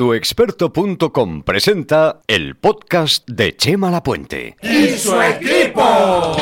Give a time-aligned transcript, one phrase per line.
[0.00, 4.56] Tuexperto.com presenta el podcast de Chema Lapuente.
[4.62, 6.38] ¡Y su equipo!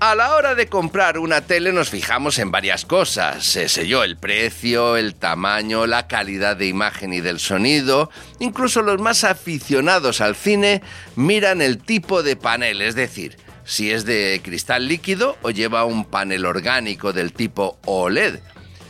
[0.00, 4.16] A la hora de comprar una tele nos fijamos en varias cosas, se selló el
[4.16, 10.34] precio, el tamaño, la calidad de imagen y del sonido, incluso los más aficionados al
[10.34, 10.80] cine
[11.16, 16.04] miran el tipo de panel, es decir, si es de cristal líquido o lleva un
[16.04, 18.40] panel orgánico del tipo OLED.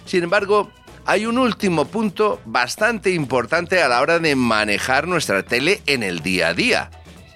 [0.04, 0.70] Sin embargo,
[1.06, 6.20] hay un último punto bastante importante a la hora de manejar nuestra tele en el
[6.20, 6.90] día a día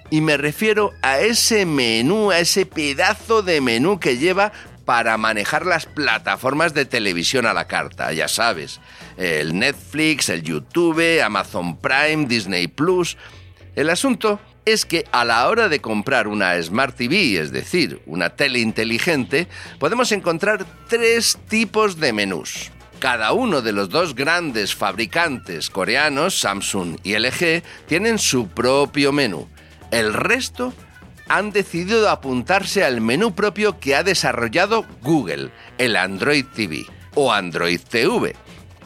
[0.09, 4.51] y me refiero a ese menú, a ese pedazo de menú que lleva
[4.85, 8.79] para manejar las plataformas de televisión a la carta, ya sabes,
[9.17, 13.17] el Netflix, el YouTube, Amazon Prime, Disney Plus.
[13.75, 14.39] El asunto
[14.71, 19.47] es que a la hora de comprar una Smart TV, es decir, una tele inteligente,
[19.79, 22.71] podemos encontrar tres tipos de menús.
[22.99, 29.47] Cada uno de los dos grandes fabricantes coreanos, Samsung y LG, tienen su propio menú.
[29.91, 30.73] El resto
[31.29, 37.79] han decidido apuntarse al menú propio que ha desarrollado Google, el Android TV o Android
[37.79, 38.35] TV.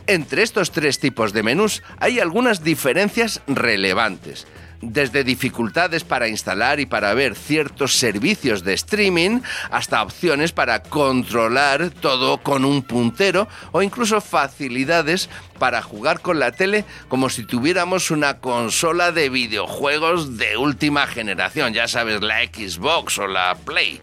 [0.06, 4.46] Entre estos tres tipos de menús hay algunas diferencias relevantes
[4.92, 11.90] desde dificultades para instalar y para ver ciertos servicios de streaming hasta opciones para controlar
[11.90, 18.12] todo con un puntero o incluso facilidades para jugar con la tele como si tuviéramos
[18.12, 24.02] una consola de videojuegos de última generación, ya sabes, la Xbox o la Play.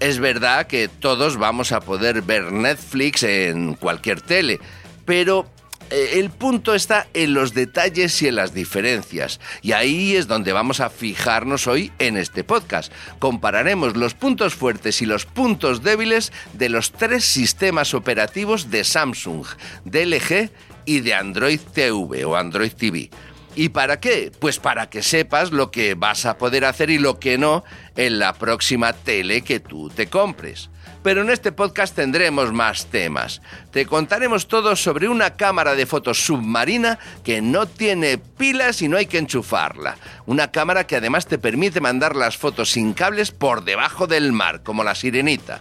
[0.00, 4.58] Es verdad que todos vamos a poder ver Netflix en cualquier tele,
[5.04, 5.46] pero
[5.90, 9.40] el punto está en los detalles y en las diferencias.
[9.62, 12.92] Y ahí es donde vamos a fijarnos hoy en este podcast.
[13.18, 19.46] Compararemos los puntos fuertes y los puntos débiles de los tres sistemas operativos de Samsung,
[19.84, 20.50] de LG
[20.84, 23.10] y de Android TV o Android TV.
[23.56, 24.30] ¿Y para qué?
[24.38, 27.64] Pues para que sepas lo que vas a poder hacer y lo que no
[27.96, 30.69] en la próxima tele que tú te compres
[31.02, 33.40] pero en este podcast tendremos más temas.
[33.70, 38.96] Te contaremos todo sobre una cámara de fotos submarina que no tiene pilas y no
[38.96, 39.96] hay que enchufarla.
[40.26, 44.62] Una cámara que además te permite mandar las fotos sin cables por debajo del mar,
[44.62, 45.60] como la sirenita.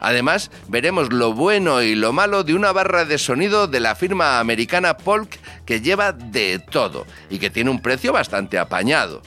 [0.00, 4.40] Además, veremos lo bueno y lo malo de una barra de sonido de la firma
[4.40, 9.20] americana Polk que lleva de todo y que tiene un precio bastante apañado.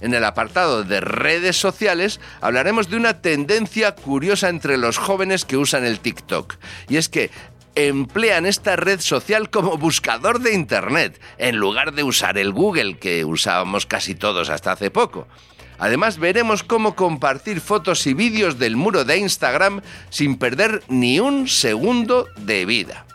[0.00, 5.56] En el apartado de redes sociales hablaremos de una tendencia curiosa entre los jóvenes que
[5.56, 6.54] usan el TikTok.
[6.88, 7.30] Y es que
[7.74, 13.24] emplean esta red social como buscador de Internet, en lugar de usar el Google que
[13.24, 15.26] usábamos casi todos hasta hace poco.
[15.78, 19.80] Además veremos cómo compartir fotos y vídeos del muro de Instagram
[20.10, 23.07] sin perder ni un segundo de vida.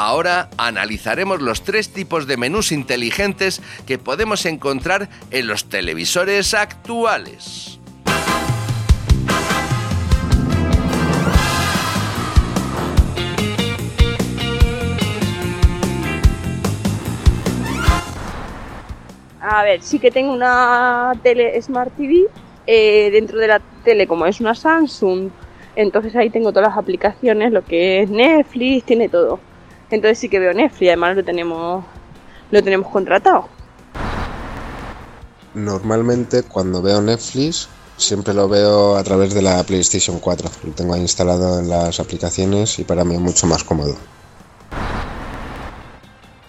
[0.00, 7.80] Ahora analizaremos los tres tipos de menús inteligentes que podemos encontrar en los televisores actuales.
[19.40, 22.26] A ver, sí que tengo una tele Smart TV.
[22.68, 25.30] Eh, dentro de la tele, como es una Samsung,
[25.74, 29.40] entonces ahí tengo todas las aplicaciones, lo que es Netflix, tiene todo.
[29.90, 31.84] Entonces sí que veo Netflix, además lo tenemos,
[32.50, 33.48] lo tenemos contratado.
[35.54, 40.50] Normalmente cuando veo Netflix siempre lo veo a través de la PlayStation 4.
[40.64, 43.96] Lo tengo instalado en las aplicaciones y para mí es mucho más cómodo.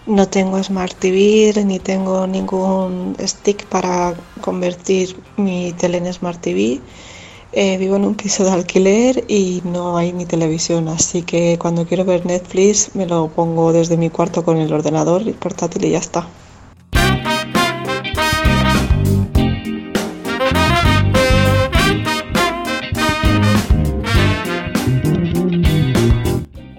[0.06, 6.80] No tengo Smart TV ni tengo ningún stick para convertir mi tele en Smart TV
[7.52, 11.86] eh, vivo en un piso de alquiler y no hay ni televisión, así que cuando
[11.86, 15.90] quiero ver Netflix me lo pongo desde mi cuarto con el ordenador y portátil y
[15.90, 16.26] ya está.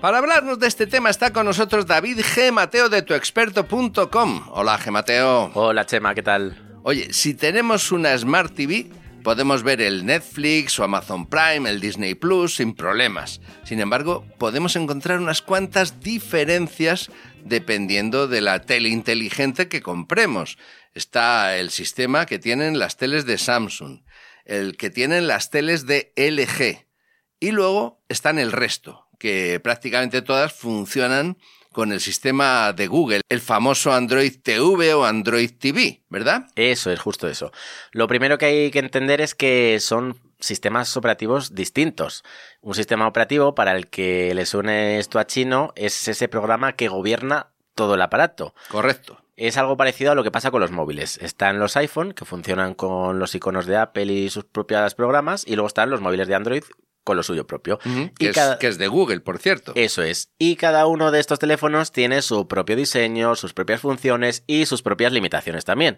[0.01, 2.51] Para hablarnos de este tema está con nosotros David G.
[2.51, 4.41] Mateo de tuexperto.com.
[4.50, 4.89] Hola G.
[4.89, 5.51] Mateo.
[5.53, 6.79] Hola Chema, ¿qué tal?
[6.81, 8.89] Oye, si tenemos una Smart TV,
[9.23, 13.39] Podemos ver el Netflix o Amazon Prime, el Disney Plus sin problemas.
[13.63, 17.12] Sin embargo, podemos encontrar unas cuantas diferencias
[17.44, 20.57] dependiendo de la tele inteligente que compremos.
[20.95, 24.01] Está el sistema que tienen las teles de Samsung,
[24.45, 26.88] el que tienen las teles de LG
[27.39, 31.38] y luego están el resto, que prácticamente todas funcionan
[31.71, 36.47] con el sistema de Google, el famoso Android TV o Android TV, ¿verdad?
[36.56, 37.51] Eso es justo eso.
[37.91, 42.23] Lo primero que hay que entender es que son sistemas operativos distintos.
[42.62, 46.89] Un sistema operativo para el que le suene esto a chino es ese programa que
[46.89, 48.53] gobierna todo el aparato.
[48.69, 49.18] Correcto.
[49.38, 51.18] Es algo parecido a lo que pasa con los móviles.
[51.18, 55.56] Están los iPhone, que funcionan con los iconos de Apple y sus propios programas, y
[55.56, 56.63] luego están los móviles de Android
[57.03, 57.80] con lo suyo propio.
[58.18, 59.74] que, es, que, es, de Google, por cierto.
[59.75, 60.30] Eso es.
[60.38, 64.81] Y cada uno de estos teléfonos tiene su propio diseño, sus propias funciones y sus
[64.81, 65.98] propias limitaciones también.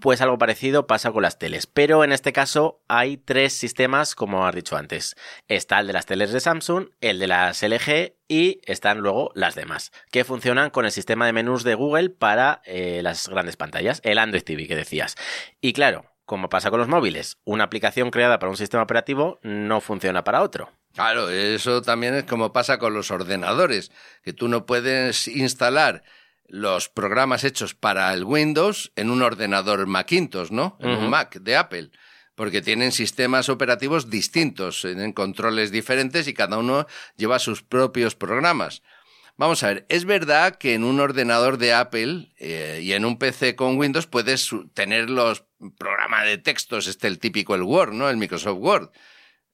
[0.00, 1.66] Pues algo parecido pasa con las teles.
[1.66, 5.16] Pero en este caso hay tres sistemas, como has dicho antes.
[5.48, 9.56] Está el de las teles de Samsung, el de las LG y están luego las
[9.56, 14.00] demás, que funcionan con el sistema de menús de Google para eh, las grandes pantallas,
[14.04, 15.16] el Android TV que decías.
[15.60, 19.80] Y claro, como pasa con los móviles, una aplicación creada para un sistema operativo no
[19.80, 20.70] funciona para otro.
[20.94, 23.90] Claro, eso también es como pasa con los ordenadores,
[24.22, 26.04] que tú no puedes instalar
[26.46, 30.76] los programas hechos para el Windows en un ordenador Macintosh, ¿no?
[30.78, 31.90] En un Mac de Apple,
[32.36, 36.86] porque tienen sistemas operativos distintos, tienen controles diferentes y cada uno
[37.16, 38.82] lleva sus propios programas.
[39.40, 43.18] Vamos a ver, es verdad que en un ordenador de Apple eh, y en un
[43.18, 45.46] PC con Windows puedes tener los
[45.78, 48.10] programas de textos, este el típico el Word, ¿no?
[48.10, 48.90] El Microsoft Word.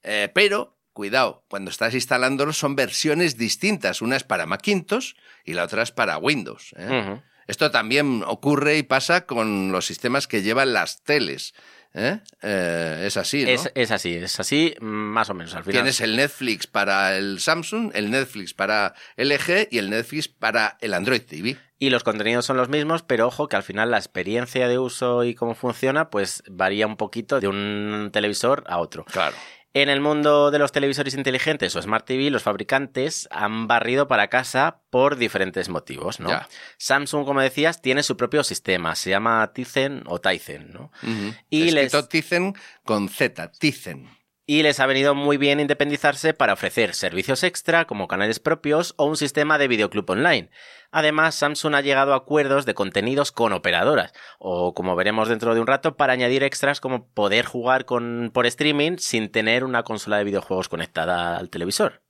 [0.02, 4.02] Eh, pero, cuidado, cuando estás instalando son versiones distintas.
[4.02, 5.12] Una es para Macintosh
[5.44, 6.74] y la otra es para Windows.
[6.76, 7.22] ¿eh?
[7.46, 11.54] Esto también ocurre y pasa con los sistemas que llevan las teles.
[11.98, 12.20] ¿Eh?
[12.42, 13.48] Eh, es así, ¿no?
[13.48, 15.80] Es, así, es así más o menos al final.
[15.80, 20.92] Tienes el Netflix para el Samsung, el Netflix para LG y el Netflix para el
[20.92, 21.56] Android TV.
[21.78, 25.24] Y los contenidos son los mismos, pero ojo que al final la experiencia de uso
[25.24, 29.04] y cómo funciona pues varía un poquito de un televisor a otro.
[29.06, 29.36] Claro.
[29.76, 34.28] En el mundo de los televisores inteligentes o Smart TV, los fabricantes han barrido para
[34.28, 36.30] casa por diferentes motivos, ¿no?
[36.78, 40.90] Samsung, como decías, tiene su propio sistema, se llama Tizen o Tizen, ¿no?
[41.50, 41.92] Y les...
[42.08, 44.08] Tizen con Z, Tizen
[44.46, 49.06] y les ha venido muy bien independizarse para ofrecer servicios extra como canales propios o
[49.06, 50.50] un sistema de videoclub online.
[50.92, 55.60] Además, Samsung ha llegado a acuerdos de contenidos con operadoras, o como veremos dentro de
[55.60, 60.18] un rato, para añadir extras como poder jugar con, por streaming sin tener una consola
[60.18, 62.02] de videojuegos conectada al televisor.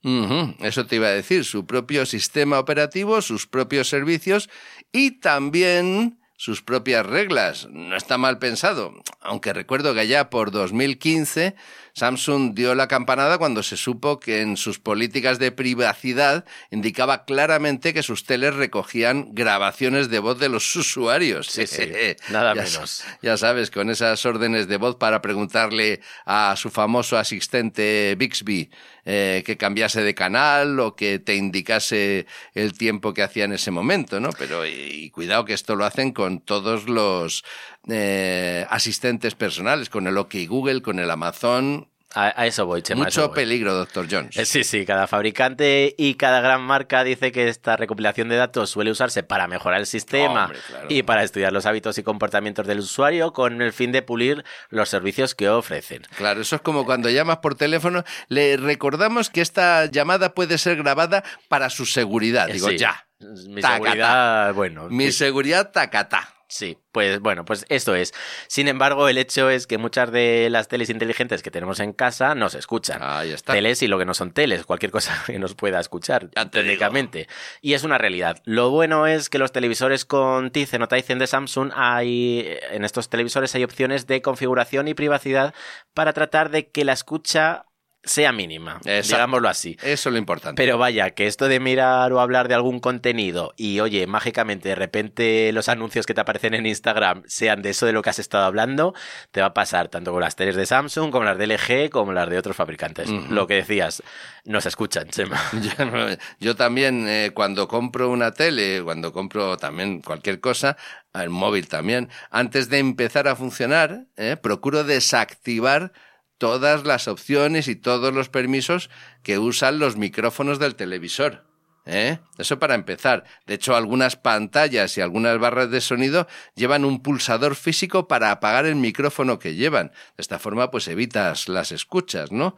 [0.60, 4.50] Eso te iba a decir, su propio sistema operativo, sus propios servicios
[4.92, 7.68] y también sus propias reglas.
[7.70, 11.56] No está mal pensado, aunque recuerdo que allá por 2015
[11.96, 17.94] Samsung dio la campanada cuando se supo que en sus políticas de privacidad indicaba claramente
[17.94, 21.46] que sus teles recogían grabaciones de voz de los usuarios.
[21.46, 21.90] Sí, sí,
[22.28, 23.02] nada menos.
[23.22, 28.68] Ya sabes, con esas órdenes de voz para preguntarle a su famoso asistente Bixby
[29.08, 33.70] eh, que cambiase de canal o que te indicase el tiempo que hacía en ese
[33.70, 34.30] momento, ¿no?
[34.36, 37.44] Pero y, cuidado que esto lo hacen con todos los
[37.88, 43.04] eh, asistentes personales, con el OK Google, con el Amazon, a, eso voy, Chema.
[43.04, 44.36] Mucho peligro, doctor Jones.
[44.36, 48.70] Eh, sí, sí, cada fabricante y cada gran marca dice que esta recopilación de datos
[48.70, 50.50] suele usarse para mejorar el sistema
[50.88, 54.88] y para estudiar los hábitos y comportamientos del usuario con el fin de pulir los
[54.88, 56.02] servicios que ofrecen.
[56.16, 60.76] Claro, eso es como cuando llamas por teléfono, le recordamos que esta llamada puede ser
[60.76, 62.48] grabada para su seguridad.
[62.48, 63.06] Digo, ya.
[63.18, 64.88] Mi seguridad, bueno.
[64.88, 66.35] Mi seguridad, tacatá.
[66.48, 68.14] Sí, pues bueno, pues esto es.
[68.46, 72.34] Sin embargo, el hecho es que muchas de las teles inteligentes que tenemos en casa
[72.34, 73.00] no se escuchan.
[73.02, 73.52] Ahí está.
[73.52, 77.28] Teles y lo que no son teles, cualquier cosa que nos pueda escuchar técnicamente.
[77.60, 78.40] Y es una realidad.
[78.44, 83.08] Lo bueno es que los televisores con Tizen o Tizen de Samsung hay en estos
[83.08, 85.54] televisores hay opciones de configuración y privacidad
[85.94, 87.65] para tratar de que la escucha
[88.06, 89.76] sea mínima, digámoslo así.
[89.82, 90.62] Eso es lo importante.
[90.62, 94.74] Pero vaya, que esto de mirar o hablar de algún contenido y oye, mágicamente de
[94.74, 98.18] repente los anuncios que te aparecen en Instagram sean de eso de lo que has
[98.18, 98.94] estado hablando,
[99.32, 102.12] te va a pasar tanto con las teles de Samsung como las de LG como
[102.12, 103.10] las de otros fabricantes.
[103.10, 104.02] Lo que decías,
[104.44, 105.40] nos escuchan, Chema.
[106.40, 110.76] Yo, también eh, cuando compro una tele, cuando compro también cualquier cosa,
[111.12, 115.92] el móvil también, antes de empezar a funcionar, eh, procuro desactivar
[116.38, 118.90] todas las opciones y todos los permisos
[119.22, 121.44] que usan los micrófonos del televisor.
[121.88, 122.18] ¿Eh?
[122.36, 123.22] Eso para empezar.
[123.46, 126.26] De hecho, algunas pantallas y algunas barras de sonido
[126.56, 129.92] llevan un pulsador físico para apagar el micrófono que llevan.
[130.16, 132.56] De esta forma, pues evitas las escuchas, ¿no?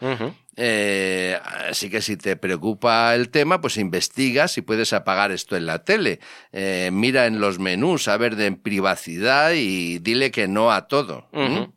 [0.56, 5.66] eh, así que si te preocupa el tema, pues investiga si puedes apagar esto en
[5.66, 6.20] la tele.
[6.52, 11.28] Eh, mira en los menús a ver de privacidad y dile que no a todo.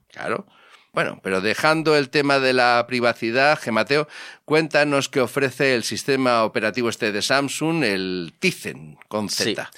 [0.07, 0.47] Claro.
[0.93, 4.09] Bueno, pero dejando el tema de la privacidad, Gemateo,
[4.43, 9.71] cuéntanos qué ofrece el sistema operativo este de Samsung, el Tizen con Z.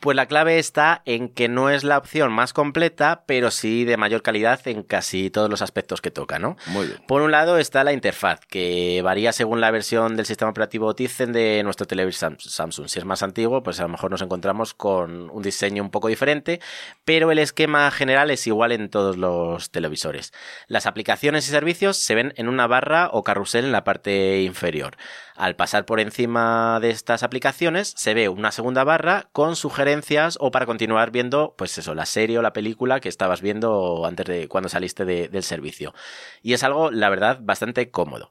[0.00, 3.96] Pues la clave está en que no es la opción más completa, pero sí de
[3.96, 6.56] mayor calidad en casi todos los aspectos que toca, ¿no?
[6.66, 7.00] Muy bien.
[7.08, 11.32] Por un lado está la interfaz, que varía según la versión del sistema operativo Tizen
[11.32, 12.88] de nuestro televisor Samsung.
[12.88, 16.08] Si es más antiguo, pues a lo mejor nos encontramos con un diseño un poco
[16.08, 16.60] diferente,
[17.04, 20.32] pero el esquema general es igual en todos los televisores.
[20.68, 24.96] Las aplicaciones y servicios se ven en una barra o carrusel en la parte inferior.
[25.36, 30.50] Al pasar por encima de estas aplicaciones se ve una segunda barra con sugerencias o
[30.50, 34.48] para continuar viendo, pues eso, la serie o la película que estabas viendo antes de
[34.48, 35.94] cuando saliste del servicio.
[36.42, 38.30] Y es algo, la verdad, bastante cómodo.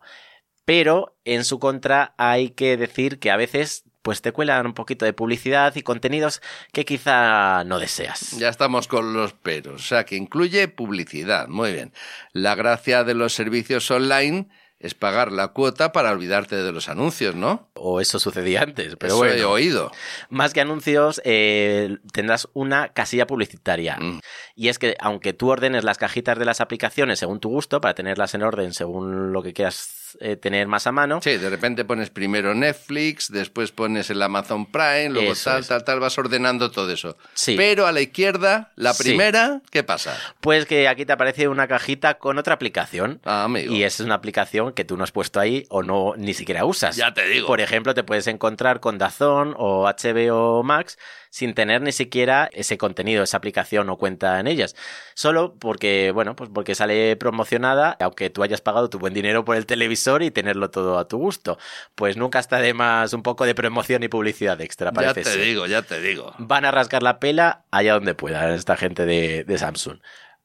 [0.66, 5.04] Pero en su contra hay que decir que a veces pues te cuelan un poquito
[5.04, 8.38] de publicidad y contenidos que quizá no deseas.
[8.38, 11.92] Ya estamos con los peros, o sea que incluye publicidad, muy bien.
[12.32, 14.48] La gracia de los servicios online
[14.80, 17.70] es pagar la cuota para olvidarte de los anuncios, ¿no?
[17.74, 19.36] O eso sucedía antes, pero eso bueno.
[19.36, 19.92] he oído.
[20.30, 23.98] Más que anuncios, eh, tendrás una casilla publicitaria.
[24.00, 24.20] Mm.
[24.56, 27.96] Y es que aunque tú ordenes las cajitas de las aplicaciones según tu gusto, para
[27.96, 31.20] tenerlas en orden según lo que quieras eh, tener más a mano.
[31.22, 35.68] Sí, de repente pones primero Netflix, después pones el Amazon Prime, luego Eso tal, es.
[35.68, 37.18] tal, tal, vas ordenando todo eso.
[37.34, 37.56] Sí.
[37.58, 39.04] Pero a la izquierda, la Sí.
[39.04, 40.18] primera, ¿qué pasa?
[40.42, 43.20] Pues que aquí te aparece una cajita con otra aplicación.
[43.26, 43.74] Ah, amigo.
[43.74, 46.66] Y esa es una aplicación que tú no has puesto ahí o no ni siquiera
[46.66, 46.96] usas.
[46.96, 47.48] Ya te digo.
[47.48, 50.98] Por ejemplo, te puedes encontrar con Dazón o HBO Max
[51.36, 54.74] sin tener ni siquiera ese contenido, esa aplicación o cuenta en ellas.
[55.16, 59.58] Solo porque, bueno, pues porque sale promocionada, aunque tú hayas pagado tu buen dinero por
[59.58, 61.58] el televisor y tenerlo todo a tu gusto.
[61.94, 65.30] Pues nunca está de más un poco de promoción y publicidad extra, Ya parece te
[65.32, 65.42] ser.
[65.42, 66.34] digo, ya te digo.
[66.38, 70.00] Van a rascar la pela allá donde puedan esta gente de, de Samsung.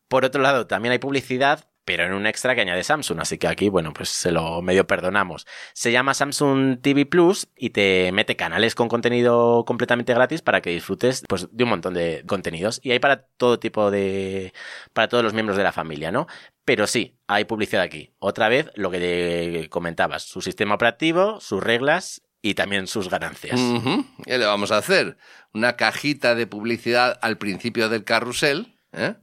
[0.08, 3.48] Por otro lado, también hay publicidad, pero en un extra que añade Samsung, así que
[3.48, 5.44] aquí, bueno, pues se lo medio perdonamos.
[5.72, 10.70] Se llama Samsung TV Plus y te mete canales con contenido completamente gratis para que
[10.70, 12.78] disfrutes pues, de un montón de contenidos.
[12.84, 14.52] Y hay para todo tipo de.
[14.92, 16.28] para todos los miembros de la familia, ¿no?
[16.64, 18.12] Pero sí, hay publicidad aquí.
[18.20, 23.58] Otra vez, lo que te comentabas, su sistema operativo, sus reglas y también sus ganancias.
[23.58, 24.06] Ujú.
[24.24, 25.16] ¿Qué le vamos a hacer?
[25.52, 29.16] Una cajita de publicidad al principio del carrusel, ¿eh?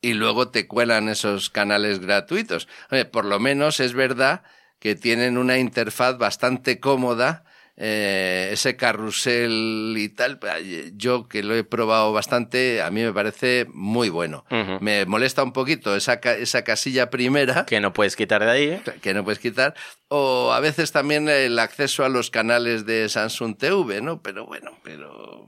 [0.00, 2.68] Y luego te cuelan esos canales gratuitos.
[2.90, 4.42] Oye, por lo menos es verdad
[4.78, 7.44] que tienen una interfaz bastante cómoda,
[7.80, 10.40] eh, ese carrusel y tal.
[10.94, 14.44] Yo que lo he probado bastante, a mí me parece muy bueno.
[14.80, 18.64] Me molesta un poquito esa, esa casilla primera Que no puedes quitar de ahí.
[18.70, 18.82] ¿eh?
[19.00, 19.74] que no puedes quitar,
[20.08, 24.22] o a veces también el acceso a los canales de Samsung TV, ¿no?
[24.22, 25.46] Pero bueno, pero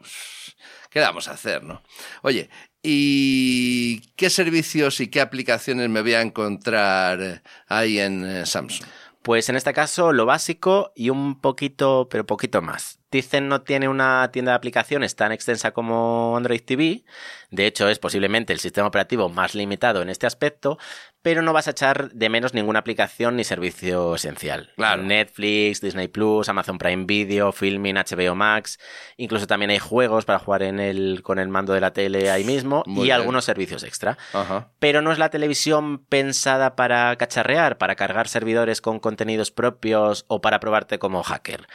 [0.90, 1.82] ¿qué vamos a hacer, no?
[2.22, 2.48] Oye,
[2.82, 8.86] ¿y qué servicios y qué aplicaciones me voy a encontrar ahí en eh, Samsung?
[9.22, 12.99] Pues en este caso lo básico y un poquito, pero poquito más.
[13.10, 17.04] Tizen no tiene una tienda de aplicaciones tan extensa como Android TV,
[17.50, 20.78] de hecho es posiblemente el sistema operativo más limitado en este aspecto,
[21.22, 24.72] pero no vas a echar de menos ninguna aplicación ni servicio esencial.
[24.76, 25.02] Claro.
[25.02, 28.78] Netflix, Disney Plus, Amazon Prime Video, Filming, HBO Max,
[29.16, 32.44] incluso también hay juegos para jugar en el, con el mando de la tele ahí
[32.44, 33.16] mismo Muy y bien.
[33.16, 34.70] algunos servicios extra Ajá.
[34.78, 40.40] pero no es la televisión pensada para cacharrear, para cargar servidores con contenidos propios o
[40.40, 41.66] para probarte como hacker.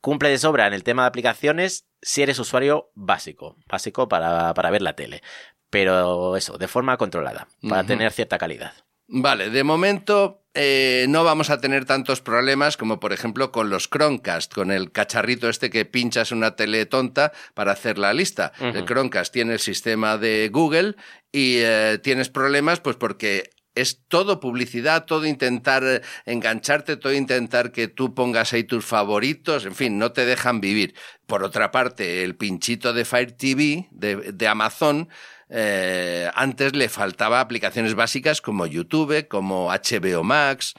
[0.00, 4.70] Cumple de sobra en el tema de aplicaciones si eres usuario básico, básico para, para
[4.70, 5.22] ver la tele,
[5.70, 8.72] pero eso, de forma controlada, para tener cierta calidad.
[9.10, 13.88] Vale, de momento eh, no vamos a tener tantos problemas como por ejemplo con los
[13.88, 18.52] Chromecast, con el cacharrito este que pinchas una tele tonta para hacer la lista.
[18.60, 20.96] El Chromecast tiene el sistema de Google
[21.32, 23.50] y eh, tienes problemas pues porque
[23.80, 29.64] es todo publicidad, todo intentar eh, engancharte, todo intentar que tú pongas ahí tus favoritos,
[29.64, 30.94] en fin, no te dejan vivir.
[31.26, 35.08] Por otra parte, el pinchito de Fire TV de, Amazon
[35.50, 40.74] eh, antes le faltaba aplicaciones básicas como YouTube, como HBO Max,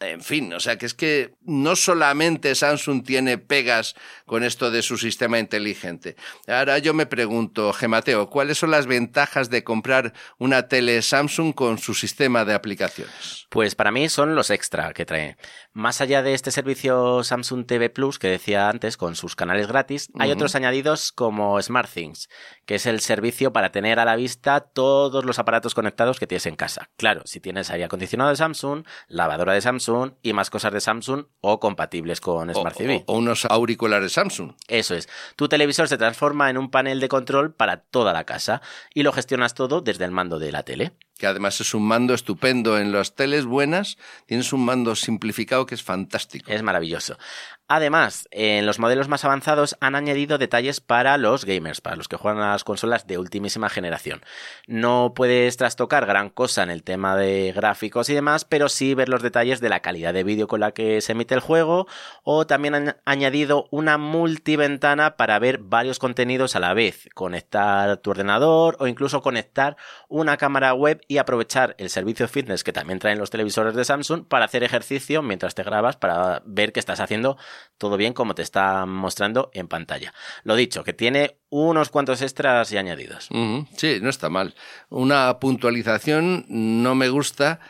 [0.00, 3.94] en fin, o sea que es que no solamente Samsung tiene pegas
[4.26, 6.16] con esto de su sistema inteligente.
[6.48, 11.78] Ahora yo me pregunto, Gemateo, ¿cuáles son las ventajas de comprar una tele Samsung con
[11.78, 13.46] su sistema de aplicaciones?
[13.50, 15.36] Pues para mí son los extra que trae.
[15.72, 20.08] Más allá de este servicio Samsung TV Plus que decía antes con sus canales gratis,
[20.18, 22.28] hay otros añadidos como SmartThings,
[22.66, 26.46] que es el servicio para tener a la vista todos los aparatos conectados que tienes
[26.46, 26.90] en casa.
[26.96, 29.83] Claro, si tienes aire acondicionado de Samsung, lavadora de Samsung
[30.22, 33.04] y más cosas de Samsung o compatibles con O, Smart TV.
[33.06, 34.52] o- o unos auriculares Samsung.
[34.68, 35.08] Eso es.
[35.36, 38.62] Tu televisor se transforma en un panel de control para toda la casa
[38.94, 40.92] y lo gestionas todo desde el mando de la tele.
[41.16, 45.76] que además es un mando estupendo en las teles buenas, tienes un mando simplificado que
[45.76, 46.50] es fantástico.
[46.50, 47.16] Es maravilloso.
[47.66, 52.16] Además, en los modelos más avanzados han añadido detalles para los gamers, para los que
[52.16, 54.20] juegan a las consolas de ultimísima generación.
[54.66, 59.08] No puedes trastocar gran cosa en el tema de gráficos y demás, pero sí ver
[59.08, 61.86] los detalles de la calidad de vídeo con la que se emite el juego,
[62.22, 68.10] o también han añadido una multiventana para ver varios contenidos a la vez, conectar tu
[68.10, 69.78] ordenador o incluso conectar
[70.08, 74.26] una cámara web y aprovechar el servicio fitness que también traen los televisores de Samsung
[74.26, 77.38] para hacer ejercicio mientras te grabas para ver que estás haciendo
[77.78, 80.12] todo bien como te está mostrando en pantalla.
[80.42, 83.28] Lo dicho, que tiene unos cuantos extras y añadidos.
[83.76, 84.54] Sí, no está mal.
[84.88, 87.60] Una puntualización no me gusta.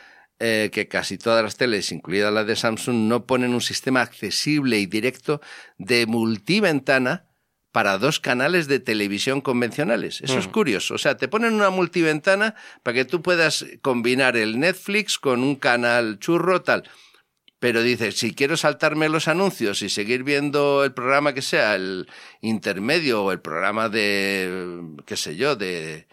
[0.40, 4.78] Eh, que casi todas las teles, incluida la de Samsung, no ponen un sistema accesible
[4.80, 5.40] y directo
[5.78, 7.28] de multiventana
[7.70, 10.20] para dos canales de televisión convencionales.
[10.22, 10.94] Eso es curioso.
[10.94, 15.54] O sea, te ponen una multiventana para que tú puedas combinar el Netflix con un
[15.54, 16.84] canal churro, tal
[17.64, 22.06] pero dice, si quiero saltarme los anuncios y seguir viendo el programa que sea, el
[22.42, 26.06] intermedio o el programa de, qué sé yo, de,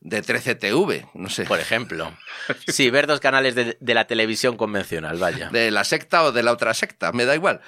[0.00, 1.44] de 13TV, no sé.
[1.44, 2.14] Por ejemplo.
[2.68, 5.48] Sí, ver dos canales de, la televisión convencional, vaya.
[5.48, 7.62] De la secta o de la otra secta, me da igual.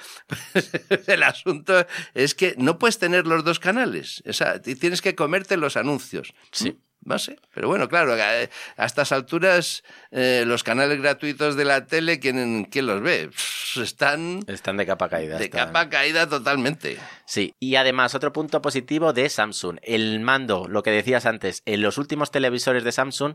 [1.07, 4.23] el asunto es que no puedes tener los dos canales.
[4.29, 6.35] O sea, tienes que comerte los anuncios.
[6.51, 6.79] Sí.
[7.04, 9.82] No sé, pero bueno, claro, a estas alturas
[10.12, 13.30] eh, los canales gratuitos de la tele, ¿quién, ¿quién, los ve?
[13.76, 14.40] Están...
[14.47, 15.37] Están de capa caída.
[15.37, 16.99] De capa caída totalmente.
[17.25, 21.82] Sí, y además otro punto positivo de Samsung, el mando, lo que decías antes, en
[21.82, 23.35] los últimos televisores de Samsung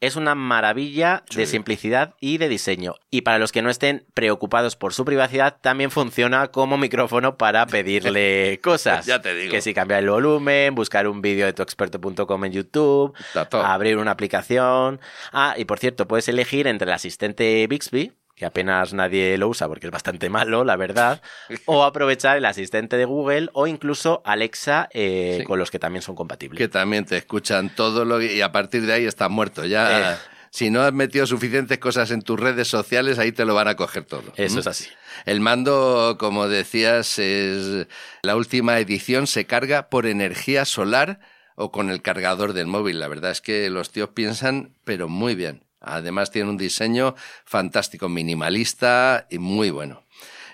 [0.00, 2.94] es una maravilla de simplicidad y de diseño.
[3.10, 7.66] Y para los que no estén preocupados por su privacidad, también funciona como micrófono para
[7.66, 9.04] pedirle cosas.
[9.04, 9.50] ya te digo.
[9.50, 13.14] Que si cambiar el volumen, buscar un vídeo de tuexperto.com en YouTube,
[13.52, 15.00] abrir una aplicación.
[15.32, 19.68] Ah, y por cierto, puedes elegir entre el asistente Bixby, que apenas nadie lo usa
[19.68, 21.20] porque es bastante malo, la verdad,
[21.66, 26.14] o aprovechar el asistente de Google o incluso Alexa eh, con los que también son
[26.14, 26.56] compatibles.
[26.56, 29.66] Que también te escuchan todo lo y a partir de ahí estás muerto.
[29.66, 30.16] Ya, eh.
[30.48, 33.76] si no has metido suficientes cosas en tus redes sociales, ahí te lo van a
[33.76, 34.32] coger todo.
[34.36, 34.86] Eso es así.
[35.26, 37.88] El mando, como decías, es
[38.22, 41.20] la última edición se carga por energía solar
[41.56, 43.00] o con el cargador del móvil.
[43.00, 45.62] La verdad es que los tíos piensan, pero muy bien.
[45.80, 47.14] Además tiene un diseño
[47.44, 50.04] fantástico, minimalista y muy bueno.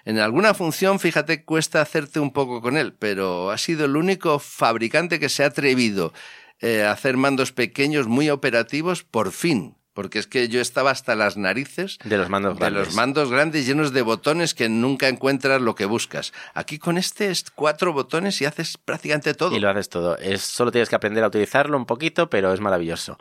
[0.04, 4.38] En alguna función, fíjate, cuesta hacerte un poco con él, pero ha sido el único
[4.38, 6.12] fabricante que se ha atrevido
[6.60, 11.16] eh, a hacer mandos pequeños muy operativos por fin porque es que yo estaba hasta
[11.16, 15.62] las narices de los mandos de los mandos grandes llenos de botones que nunca encuentras
[15.62, 16.34] lo que buscas.
[16.52, 19.56] Aquí con este es cuatro botones y haces prácticamente todo.
[19.56, 20.18] Y lo haces todo.
[20.18, 23.18] Es, solo tienes que aprender a utilizarlo un poquito, pero es maravilloso.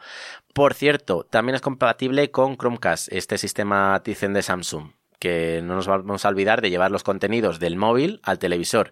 [0.53, 5.87] Por cierto, también es compatible con Chromecast, este sistema Tizen de Samsung que no nos
[5.87, 8.91] vamos a olvidar de llevar los contenidos del móvil al televisor.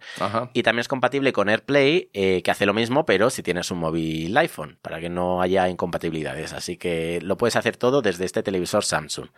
[0.53, 3.79] Y también es compatible con AirPlay, eh, que hace lo mismo, pero si tienes un
[3.79, 6.53] móvil iPhone, para que no haya incompatibilidades.
[6.53, 9.29] Así que lo puedes hacer todo desde este televisor Samsung.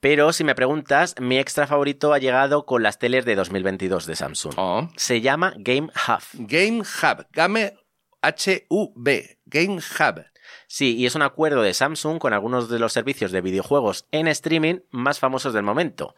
[0.00, 4.16] Pero si me preguntas, mi extra favorito ha llegado con las teles de 2022 de
[4.16, 4.54] Samsung.
[4.56, 4.88] Oh.
[4.96, 6.22] Se llama Game Hub.
[6.34, 7.26] Game Hub.
[7.32, 7.72] Game
[8.22, 9.38] H-U-B.
[9.46, 10.24] Game Hub.
[10.68, 14.28] Sí, y es un acuerdo de Samsung con algunos de los servicios de videojuegos en
[14.28, 16.14] streaming más famosos del momento.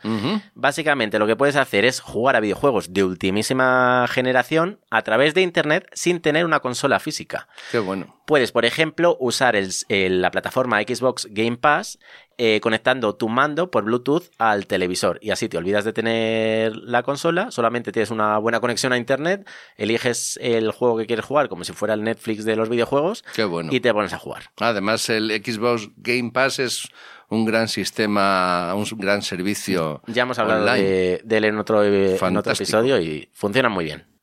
[0.55, 5.43] Básicamente lo que puedes hacer es jugar a videojuegos de ultimísima generación a través de
[5.43, 7.49] Internet sin tener una consola física.
[7.71, 8.18] Qué bueno.
[8.29, 11.99] Puedes, por ejemplo, usar la plataforma Xbox Game Pass
[12.37, 17.03] eh, conectando tu mando por Bluetooth al televisor y así te olvidas de tener la
[17.03, 21.65] consola, solamente tienes una buena conexión a Internet, eliges el juego que quieres jugar como
[21.65, 23.73] si fuera el Netflix de los videojuegos Qué bueno.
[23.73, 24.51] y te pones a jugar.
[24.59, 26.87] Además, el Xbox Game Pass es
[27.31, 30.03] un gran sistema, un gran servicio.
[30.07, 34.18] Ya hemos hablado de, él en otro, en otro episodio y funciona muy bien.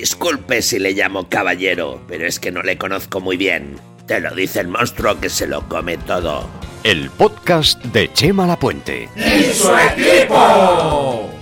[0.00, 3.80] Disculpe si le llamo caballero, pero es que no le conozco muy bien.
[4.06, 6.48] Te lo dice el monstruo que se lo come todo.
[6.84, 9.08] El podcast de Chema Lapuente.
[9.16, 11.37] ¡Y su equipo!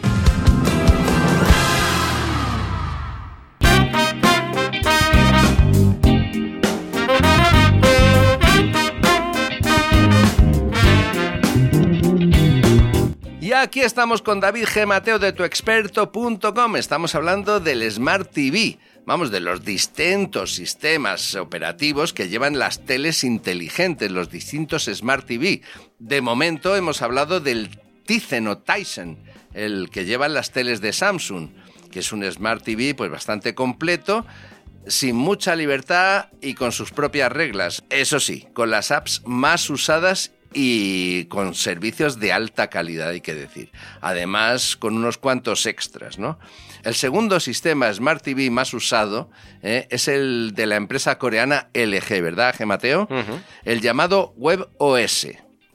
[13.63, 14.87] Aquí estamos con David G.
[14.87, 16.77] Mateo de tuexperto.com.
[16.77, 18.79] Estamos hablando del Smart TV.
[19.07, 25.63] Vamos, de los distintos sistemas operativos que llevan las teles inteligentes, los distintos Smart TV.
[25.99, 27.71] De momento hemos hablado del
[28.05, 29.19] Tizen o Tyson,
[29.55, 31.49] el que llevan las teles de Samsung.
[31.91, 34.27] que es un Smart TV pues bastante completo,
[34.87, 37.85] sin mucha libertad y con sus propias reglas.
[37.89, 43.35] Eso sí, con las apps más usadas y con servicios de alta calidad, hay que
[43.35, 43.71] decir.
[44.01, 46.39] Además, con unos cuantos extras, ¿no?
[46.83, 49.31] El segundo sistema Smart TV más usado
[49.63, 49.87] ¿eh?
[49.91, 52.65] es el de la empresa coreana LG, ¿verdad, G.
[52.65, 53.07] Mateo?
[53.65, 55.27] El llamado WebOS.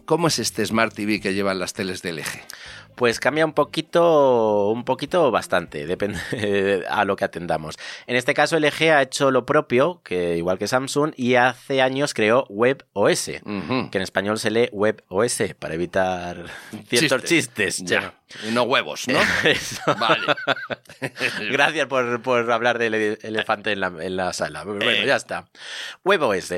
[0.05, 2.41] ¿Cómo es este Smart TV que llevan las teles de LG?
[2.95, 7.75] Pues cambia un poquito, un poquito bastante, depende a lo que atendamos.
[8.07, 12.13] En este caso, LG ha hecho lo propio, que igual que Samsung, y hace años
[12.13, 16.45] creó WebOS, que en español se lee WebOS para evitar
[16.89, 17.83] ciertos chistes.
[17.83, 18.13] Ya.
[18.47, 19.19] Y no huevos, ¿no?
[19.99, 20.35] Vale.
[21.51, 23.79] Gracias por, hablar del elefante en
[24.15, 24.63] la, sala.
[24.63, 25.05] Bueno, eh.
[25.05, 25.49] ya está.
[26.03, 26.53] WebOS.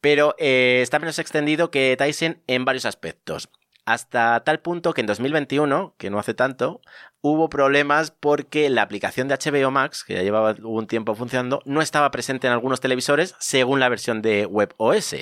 [0.00, 3.50] Pero eh, está menos extendido que Tyson en varios aspectos
[3.92, 6.82] hasta tal punto que en 2021, que no hace tanto,
[7.22, 11.80] hubo problemas porque la aplicación de HBO Max, que ya llevaba un tiempo funcionando, no
[11.80, 15.14] estaba presente en algunos televisores según la versión de WebOS.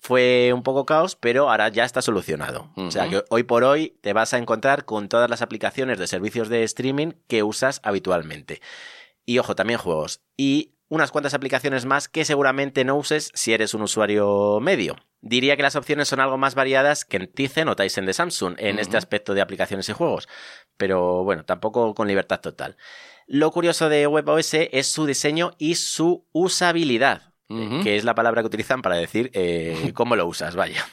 [0.00, 2.72] Fue un poco caos, pero ahora ya está solucionado.
[2.74, 6.08] O sea que hoy por hoy te vas a encontrar con todas las aplicaciones de
[6.08, 8.60] servicios de streaming que usas habitualmente.
[9.24, 10.22] Y ojo, también juegos.
[10.36, 14.96] Y unas cuantas aplicaciones más que seguramente no uses si eres un usuario medio.
[15.22, 18.56] Diría que las opciones son algo más variadas que en Tizen o Tyson de Samsung
[18.58, 20.28] en este aspecto de aplicaciones y juegos,
[20.76, 22.76] pero bueno, tampoco con libertad total.
[23.26, 27.32] Lo curioso de WebOS es su diseño y su usabilidad,
[27.82, 30.86] que es la palabra que utilizan para decir eh, cómo lo usas, vaya.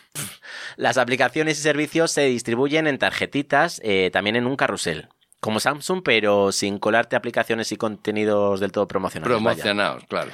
[0.78, 5.10] Las aplicaciones y servicios se distribuyen en tarjetitas, eh, también en un carrusel
[5.40, 9.32] como Samsung, pero sin colarte aplicaciones y contenidos del todo promocionados.
[9.32, 10.32] Promocionados, claro.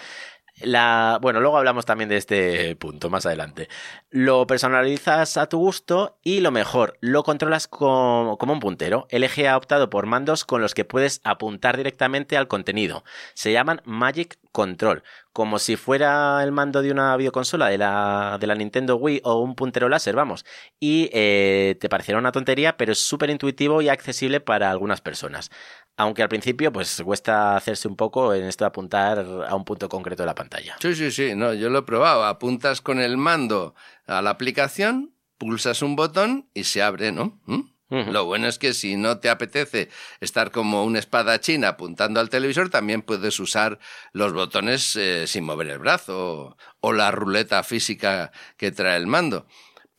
[0.61, 3.67] La, bueno, luego hablamos también de este punto más adelante.
[4.09, 9.05] Lo personalizas a tu gusto y lo mejor, lo controlas como, como un puntero.
[9.11, 13.03] LG ha optado por mandos con los que puedes apuntar directamente al contenido.
[13.33, 18.47] Se llaman Magic Control, como si fuera el mando de una videoconsola de la, de
[18.47, 20.45] la Nintendo Wii o un puntero láser, vamos.
[20.79, 25.51] Y eh, te parecerá una tontería, pero es súper intuitivo y accesible para algunas personas.
[25.97, 29.89] Aunque al principio, pues cuesta hacerse un poco en esto de apuntar a un punto
[29.89, 30.77] concreto de la pantalla.
[30.79, 32.23] Sí, sí, sí, no, yo lo he probado.
[32.23, 33.75] Apuntas con el mando
[34.07, 37.41] a la aplicación, pulsas un botón y se abre, ¿no?
[37.45, 37.74] ¿Mm?
[37.89, 42.29] Lo bueno es que si no te apetece estar como una espada china apuntando al
[42.29, 43.77] televisor, también puedes usar
[44.11, 49.45] los botones eh, sin mover el brazo o la ruleta física que trae el mando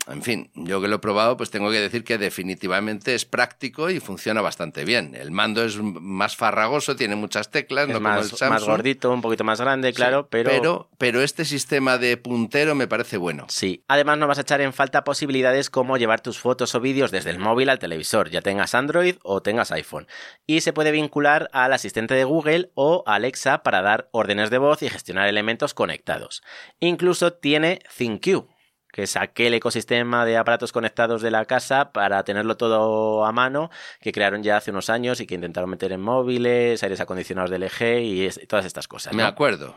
[0.09, 3.91] en fin, yo que lo he probado, pues tengo que decir que definitivamente es práctico
[3.91, 5.15] y funciona bastante bien.
[5.15, 8.51] El mando es más farragoso, tiene muchas teclas, no más, como el Samsung.
[8.51, 10.51] más gordito, un poquito más grande, claro, pero...
[10.51, 10.91] pero...
[10.99, 13.47] Pero este sistema de puntero me parece bueno.
[13.49, 17.11] Sí, además no vas a echar en falta posibilidades como llevar tus fotos o vídeos
[17.11, 20.07] desde el móvil al televisor, ya tengas Android o tengas iPhone.
[20.47, 24.83] Y se puede vincular al asistente de Google o Alexa para dar órdenes de voz
[24.83, 26.43] y gestionar elementos conectados.
[26.81, 28.47] Incluso tiene ThinQ,
[28.97, 33.69] que saqué el ecosistema de aparatos conectados de la casa para tenerlo todo a mano,
[34.01, 37.65] que crearon ya hace unos años y que intentaron meter en móviles, aires acondicionados del
[37.65, 39.13] LG y, todas estas cosas.
[39.13, 39.77] Me acuerdo.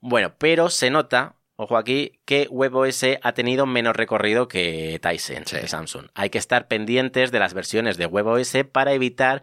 [0.00, 5.68] Bueno, pero se nota Ojo aquí que WebOS ha tenido menos recorrido que Tyson de
[5.68, 6.06] Samsung.
[6.14, 9.42] Hay que estar pendientes de las versiones de WebOS para evitar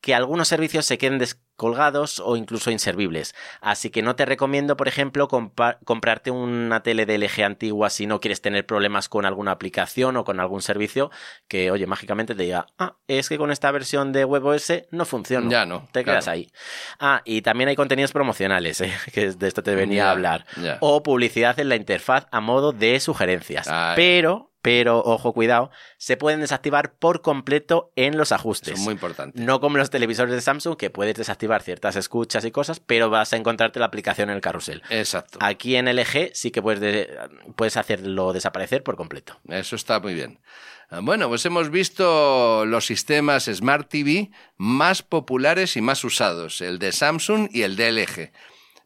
[0.00, 1.18] que algunos servicios se queden
[1.60, 3.34] colgados o incluso inservibles.
[3.60, 8.18] Así que no te recomiendo, por ejemplo, comprarte una tele de LG antigua si no
[8.18, 11.10] quieres tener problemas con alguna aplicación o con algún servicio
[11.48, 15.50] que, oye, mágicamente te diga, ah, es que con esta versión de WebOS no funciona.
[15.50, 15.86] Ya no.
[15.92, 16.50] Te quedas ahí.
[16.98, 18.94] Ah, y también hay contenidos promocionales, ¿eh?
[19.12, 20.46] que de esto te venía a hablar.
[20.80, 23.68] O publicidad en la interfaz a modo de sugerencias.
[23.96, 28.78] Pero pero ojo, cuidado, se pueden desactivar por completo en los ajustes.
[28.80, 29.40] muy importante.
[29.40, 33.32] No como los televisores de Samsung, que puedes desactivar ciertas escuchas y cosas, pero vas
[33.32, 34.82] a encontrarte la aplicación en el carrusel.
[34.90, 35.38] Exacto.
[35.40, 37.08] Aquí en LG sí que puedes,
[37.56, 39.38] puedes hacerlo desaparecer por completo.
[39.48, 40.40] Eso está muy bien.
[40.90, 46.80] Ah, bueno, pues hemos visto los sistemas Smart TV más populares y más usados, el
[46.80, 48.32] de Samsung y el de LG.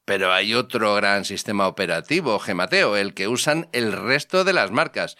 [0.05, 5.17] Pero hay otro gran sistema operativo, Gemateo, el que usan el resto de las marcas.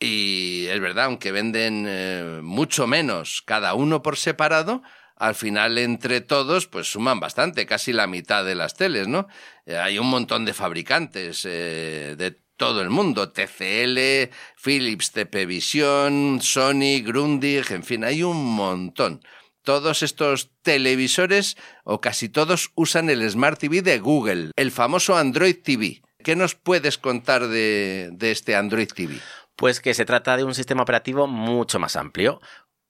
[0.00, 4.82] Y es verdad, aunque venden eh, mucho menos cada uno por separado,
[5.16, 9.26] al final entre todos pues suman bastante, casi la mitad de las teles, ¿no?
[9.66, 14.30] Eh, hay un montón de fabricantes eh, de todo el mundo, TCL,
[14.62, 19.20] Philips, TP Vision, Sony, Grundig, en fin, hay un montón
[19.68, 25.56] todos estos televisores o casi todos usan el Smart TV de Google, el famoso Android
[25.62, 26.00] TV.
[26.24, 29.18] ¿Qué nos puedes contar de, este Android TV?
[29.56, 32.40] Pues que se trata de un sistema operativo mucho más amplio,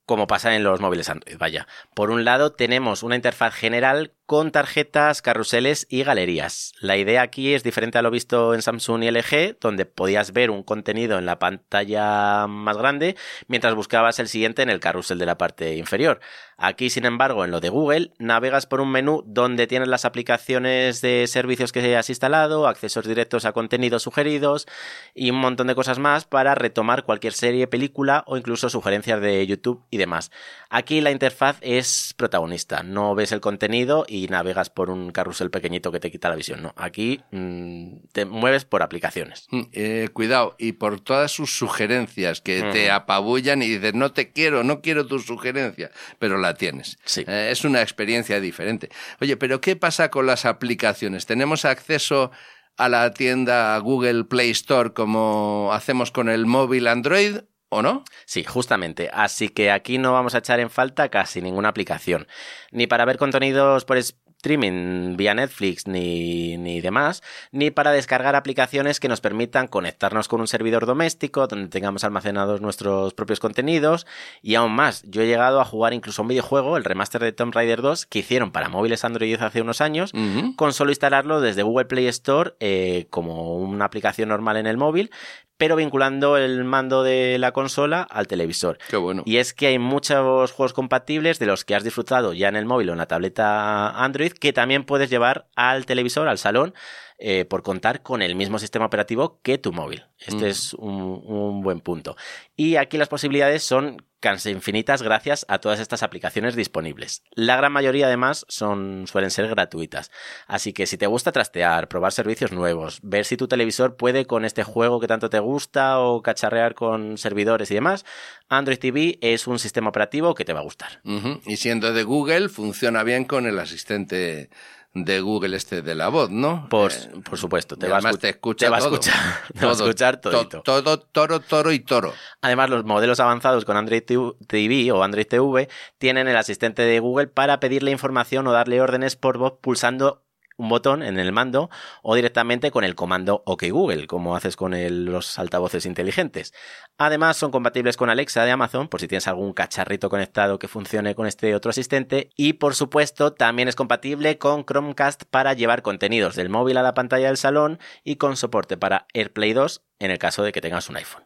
[0.07, 1.67] como pasa en los móviles Android, vaya.
[1.97, 6.75] Por un lado tenemos una interfaz general con tarjetas, carruseles y galerías.
[6.81, 10.51] La idea aquí es diferente a lo visto en Samsung y LG, donde podías ver
[10.51, 15.25] un contenido en la pantalla más grande mientras buscabas el siguiente en el carrusel de
[15.25, 16.21] la parte inferior.
[16.59, 21.01] Aquí, sin embargo, en lo de Google, navegas por un menú donde tienes las aplicaciones
[21.01, 24.67] de servicios que has instalado, accesos directos a contenidos sugeridos
[25.15, 29.47] y un montón de cosas más para retomar cualquier serie, película o incluso sugerencias de
[29.47, 30.33] YouTube y demás.
[30.69, 35.93] Aquí la interfaz es protagonista, no ves el contenido y navegas por un carrusel pequeñito
[35.93, 36.75] que te quita la visión, no.
[36.77, 39.47] Aquí mmm, te mueves por aplicaciones.
[39.73, 42.73] Eh, cuidado, y por todas sus sugerencias que mm.
[42.73, 46.99] te apabullan y dices, no te quiero, no quiero tu sugerencia, pero la tienes.
[47.05, 47.25] Sí.
[47.27, 48.89] Eh, es una experiencia diferente.
[49.21, 51.27] Oye, pero ¿qué pasa con las aplicaciones?
[51.27, 52.31] ¿Tenemos acceso
[52.79, 57.39] a la tienda Google Play Store como hacemos con el móvil Android
[57.71, 58.05] ¿O no?
[58.25, 59.11] Sí, justamente.
[59.13, 62.27] Así que aquí no vamos a echar en falta casi ninguna aplicación.
[62.71, 63.99] Ni para ver contenidos por,
[64.39, 70.41] streaming vía Netflix ni, ni demás, ni para descargar aplicaciones que nos permitan conectarnos con
[70.41, 74.07] un servidor doméstico donde tengamos almacenados nuestros propios contenidos
[74.41, 77.53] y aún más, yo he llegado a jugar incluso un videojuego, el remaster de Tomb
[77.53, 80.13] Raider 2, que hicieron para móviles Android hace unos años,
[80.57, 85.11] con solo instalarlo desde Google Play Store eh, como una aplicación normal en el móvil,
[85.59, 88.79] pero vinculando el mando de la consola al televisor.
[88.89, 89.23] Qué bueno.
[89.27, 92.65] Y es que hay muchos juegos compatibles de los que has disfrutado ya en el
[92.65, 96.75] móvil o en la tableta Android que también puedes llevar al televisor, al salón,
[97.19, 100.05] eh, por contar con el mismo sistema operativo que tu móvil.
[100.19, 102.17] Este es un, un, buen punto.
[102.57, 107.23] Y aquí las posibilidades son casi infinitas gracias a todas estas aplicaciones disponibles.
[107.33, 110.11] La gran mayoría además son, suelen ser gratuitas.
[110.47, 114.45] Así que si te gusta trastear, probar servicios nuevos, ver si tu televisor puede con
[114.45, 118.05] este juego que tanto te gusta o cacharrear con servidores y demás,
[118.49, 121.01] Android TV es un sistema operativo que te va a gustar.
[121.05, 121.41] Uh -huh.
[121.47, 124.51] Y siendo de Google, funciona bien con el asistente
[124.95, 126.69] de Google este de la voz, ¿no?
[126.69, 126.97] Por, eh,
[127.29, 128.95] por supuesto, te va, te escucha te va a todo.
[128.95, 129.15] escuchar,
[129.59, 130.63] te va a escuchar todito.
[130.63, 132.15] To, todo, toro, toro y toro.
[132.41, 137.29] Además, los modelos avanzados con Android TV o Android TV tienen el asistente de Google
[137.29, 140.25] para pedirle información o darle órdenes por voz pulsando
[140.59, 141.71] un botón en el mando
[142.03, 144.75] o directamente con el comando OK Google, como haces con
[145.07, 146.53] los altavoces inteligentes.
[146.99, 151.15] Además, son compatibles con Alexa de Amazon, por si tienes algún cacharrito conectado que funcione
[151.15, 152.31] con este otro asistente.
[152.37, 156.95] Y por supuesto, también es compatible con Chromecast para llevar contenidos del móvil a la
[156.95, 160.89] pantalla del salón y con soporte para AirPlay 2 en el caso de que tengas
[160.89, 161.25] un iPhone.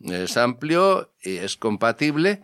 [0.00, 2.42] Es amplio y es compatible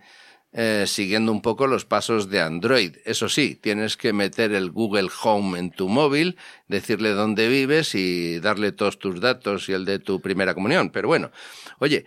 [0.53, 2.97] eh, siguiendo un poco los pasos de Android.
[3.05, 6.37] Eso sí, tienes que meter el Google Home en tu móvil,
[6.67, 10.89] decirle dónde vives y darle todos tus datos y el de tu primera comunión.
[10.89, 11.31] Pero bueno,
[11.79, 12.05] oye,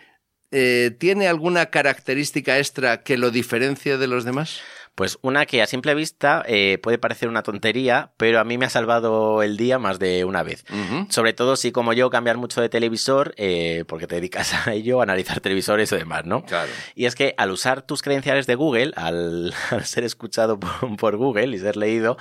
[0.50, 4.60] eh, ¿tiene alguna característica extra que lo diferencie de los demás?
[4.94, 8.66] Pues una que a simple vista eh, puede parecer una tontería, pero a mí me
[8.66, 10.64] ha salvado el día más de una vez.
[10.70, 11.10] Uh -huh.
[11.10, 15.00] Sobre todo si como yo cambiar mucho de televisor, eh, porque te dedicas a ello,
[15.00, 16.44] a analizar televisores y demás, ¿no?
[16.44, 16.70] Claro.
[16.94, 21.16] Y es que al usar tus credenciales de Google, al, al ser escuchado por, por,
[21.16, 22.16] Google y ser leído,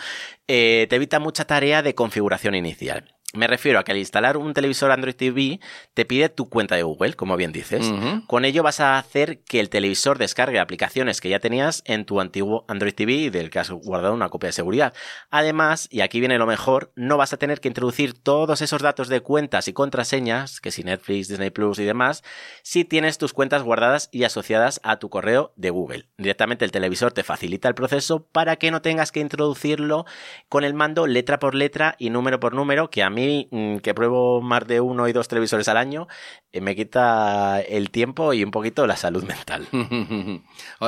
[0.48, 3.14] eh, te evita mucha tarea de configuración inicial.
[3.36, 5.60] Me refiero a que al instalar un televisor Android TV
[5.96, 7.88] te pide tu cuenta de Google, como bien dices.
[7.88, 8.28] Uh -huh.
[8.28, 12.22] Con ello vas a hacer que el televisor descargue aplicaciones que ya tenías en tu
[12.22, 14.94] antiguo Android TV y del que has guardado una copia de seguridad.
[15.32, 19.08] Además, y aquí viene lo mejor, no vas a tener que introducir todos esos datos
[19.08, 22.22] de cuentas y contraseñas, que si Netflix, Disney Plus y demás,
[22.62, 26.06] si tienes tus cuentas guardadas y asociadas a tu correo de Google.
[26.20, 30.06] Directamente el televisor te facilita el proceso para que no tengas que introducirlo
[30.50, 33.94] con el mando letra por letra y número por número, que a mí Mm, que
[33.94, 36.08] pruebo más de uno y dos televisores al año,
[36.52, 39.68] eh, me quita el tiempo y un poquito la salud mental.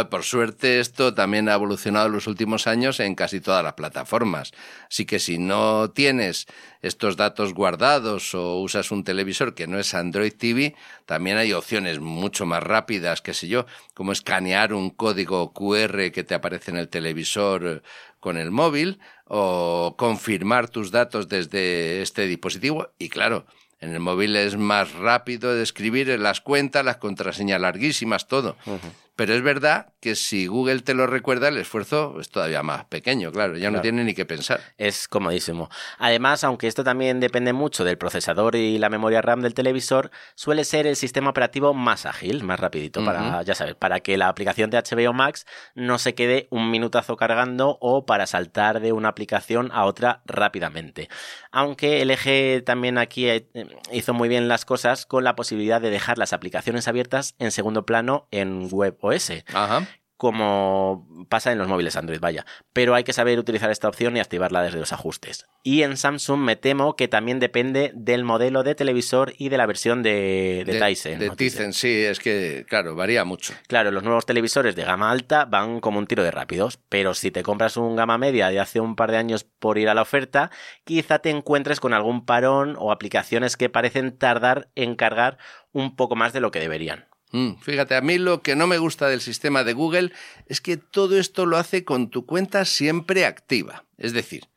[0.09, 4.51] Por suerte esto también ha evolucionado en los últimos años en casi todas las plataformas.
[4.89, 6.47] Así que si no tienes
[6.81, 11.99] estos datos guardados o usas un televisor que no es Android TV, también hay opciones
[11.99, 16.77] mucho más rápidas, qué sé yo, como escanear un código QR que te aparece en
[16.77, 17.81] el televisor
[18.19, 23.45] con el móvil o confirmar tus datos desde este dispositivo y claro,
[23.79, 28.55] en el móvil es más rápido de escribir las cuentas, las contraseñas larguísimas, todo.
[29.15, 33.31] Pero es verdad que si Google te lo recuerda, el esfuerzo es todavía más pequeño,
[33.31, 33.77] claro, ya claro.
[33.77, 34.59] no tiene ni que pensar.
[34.77, 35.69] Es comodísimo.
[35.97, 40.65] Además, aunque esto también depende mucho del procesador y la memoria RAM del televisor, suele
[40.65, 43.05] ser el sistema operativo más ágil, más rapidito, uh -huh.
[43.05, 47.15] para, ya sabes, para que la aplicación de HBO Max no se quede un minutazo
[47.15, 51.09] cargando o para saltar de una aplicación a otra rápidamente.
[51.51, 53.47] Aunque LG también aquí eh,
[53.91, 57.85] hizo muy bien las cosas con la posibilidad de dejar las aplicaciones abiertas en segundo
[57.85, 59.31] plano en web OS.
[59.53, 59.87] Ajá.
[60.17, 62.45] como pasa en los móviles Android, vaya.
[62.71, 65.45] Pero hay que saber utilizar esta opción y activarla desde los ajustes.
[65.61, 69.65] Y en Samsung me temo que también depende del modelo de televisor y de la
[69.65, 71.19] versión de, de, Tyson.
[71.19, 73.53] De Tizen, sí, es que, claro, varía mucho.
[73.67, 77.31] Claro, los nuevos televisores de gama alta van como un tiro de rápidos, pero si
[77.31, 80.03] te compras un gama media de hace un par de años por ir a la
[80.03, 80.51] oferta,
[80.83, 85.37] quizá te encuentres con algún parón o aplicaciones que parecen tardar en cargar
[85.71, 87.07] un poco más de lo que deberían.
[87.35, 90.13] Mm, fíjate, a mí lo que no me gusta del sistema de Google
[90.45, 93.83] es que todo esto lo hace con tu cuenta siempre activa.
[93.97, 94.47] Es decir,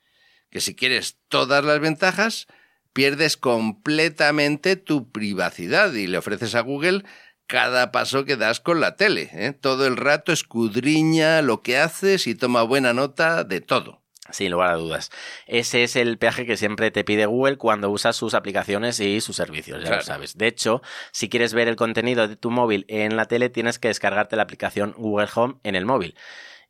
[0.49, 2.47] que si quieres todas las ventajas,
[2.93, 7.03] pierdes completamente tu privacidad y le ofreces a Google
[7.49, 9.29] cada paso que das con la tele.
[9.33, 9.53] ¿eh?
[9.61, 13.98] Todo el rato escudriña lo que haces y toma buena nota de todo.
[14.31, 15.11] Sin lugar a dudas.
[15.47, 19.37] Ese es el peaje que siempre te pide Google cuando usas sus aplicaciones y sus
[19.37, 20.37] servicios, ya lo sabes.
[20.37, 23.89] De hecho, si quieres ver el contenido de tu móvil en la tele, tienes que
[23.89, 26.15] descargarte la aplicación Google Home en el móvil.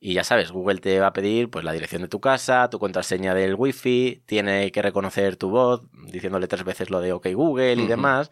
[0.00, 2.78] Y ya sabes, Google te va a pedir pues la dirección de tu casa, tu
[2.78, 7.74] contraseña del wifi, tiene que reconocer tu voz, diciéndole tres veces lo de OK Google
[7.74, 8.30] y demás.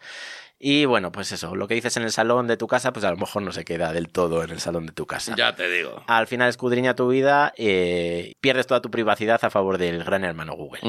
[0.59, 3.11] Y bueno, pues eso, lo que dices en el salón de tu casa, pues a
[3.11, 5.35] lo mejor no se queda del todo en el salón de tu casa.
[5.37, 6.03] Ya te digo.
[6.07, 10.55] Al final escudriña tu vida, eh, pierdes toda tu privacidad a favor del gran hermano
[10.55, 10.81] Google.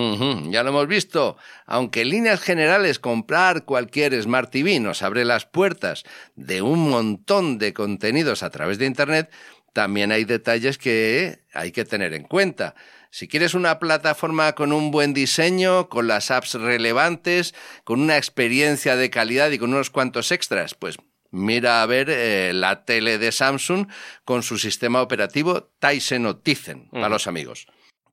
[0.51, 1.37] ya lo hemos visto.
[1.67, 6.05] Aunque en líneas generales comprar cualquier Smart TV nos abre las puertas
[6.35, 9.31] de un montón de contenidos a través de Internet,
[9.75, 12.75] también hay detalles que hay que tener en cuenta.
[13.11, 18.97] Si quieres una plataforma con un buen diseño, con las apps relevantes, con una experiencia
[18.97, 20.99] de calidad y con unos cuantos extras, pues
[21.31, 23.89] mira a ver eh, la tele de Samsung
[24.25, 27.67] con su sistema operativo Tyson o Tizen, para los amigos.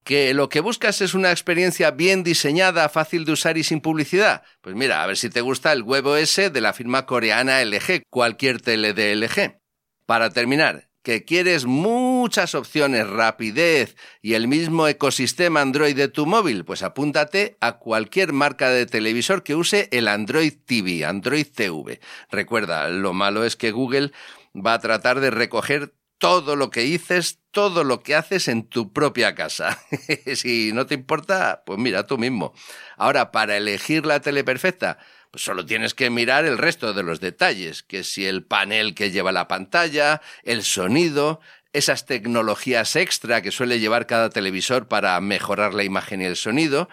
[0.06, 4.44] ¿Que lo que buscas es una experiencia bien diseñada, fácil de usar y sin publicidad?
[4.62, 8.62] Pues mira, a ver si te gusta el WebOS de la firma coreana LG, cualquier
[8.62, 9.60] tele de LG.
[10.06, 16.66] Para terminar, que quieres muchas opciones, rapidez y el mismo ecosistema Android de tu móvil,
[16.66, 22.02] pues apúntate a cualquier marca de televisor que use el Android TV, Android TV.
[22.32, 24.14] Recuerda, lo malo es que Google
[24.56, 28.92] va a tratar de recoger todo lo que dices, todo lo que haces en tu
[28.92, 29.78] propia casa.
[30.36, 32.54] si no te importa, pues mira tú mismo.
[32.98, 34.98] Ahora, para elegir la tele perfecta,
[35.38, 39.32] solo tienes que mirar el resto de los detalles, que si el panel que lleva
[39.32, 41.40] la pantalla, el sonido,
[41.74, 46.90] esas tecnologías extra que suele llevar cada televisor para mejorar la imagen y el sonido,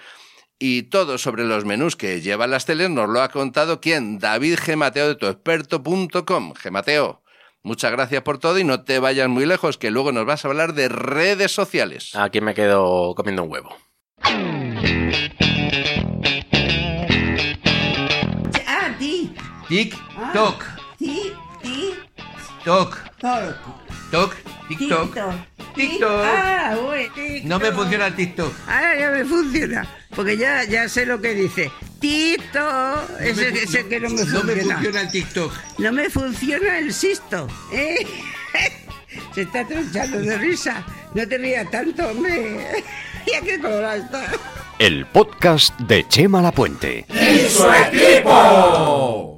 [0.58, 4.58] y todo sobre los menús que llevan las teles nos lo ha contado quién, David
[4.60, 6.54] Gemateo de tuexperto.com.
[6.54, 7.22] Gemateo,
[7.62, 10.48] muchas gracias por todo y no te vayas muy lejos, que luego nos vas a
[10.48, 12.14] hablar de redes sociales.
[12.14, 13.76] Aquí me quedo comiendo un huevo.
[19.72, 19.94] Tic,
[20.34, 20.62] toc.
[20.98, 21.32] Tic,
[21.62, 21.94] tic.
[22.62, 22.92] Toc.
[23.18, 23.56] Toc.
[24.10, 24.34] Toc,
[24.68, 25.16] TikTok.
[25.74, 26.10] TikTok.
[26.26, 27.44] Ah, uy, TikTok.
[27.48, 28.52] No me funciona el TikTok.
[28.68, 29.86] Ahora ya me funciona.
[30.14, 31.72] Porque ya, ya sé lo que dice.
[32.00, 33.00] Tito.
[33.18, 34.74] ese, me- ese que no me No me funciona.
[34.74, 35.52] funciona el TikTok.
[35.78, 37.48] No me funciona el sisto.
[37.72, 38.06] ¿eh?
[39.34, 40.84] Se está tronchando de risa.
[41.14, 42.84] No te rías tanto, hombre.
[43.26, 44.26] ya que colorado está.
[44.78, 47.06] El podcast de Chema Lapuente.
[47.08, 49.31] ¡Y su equipo!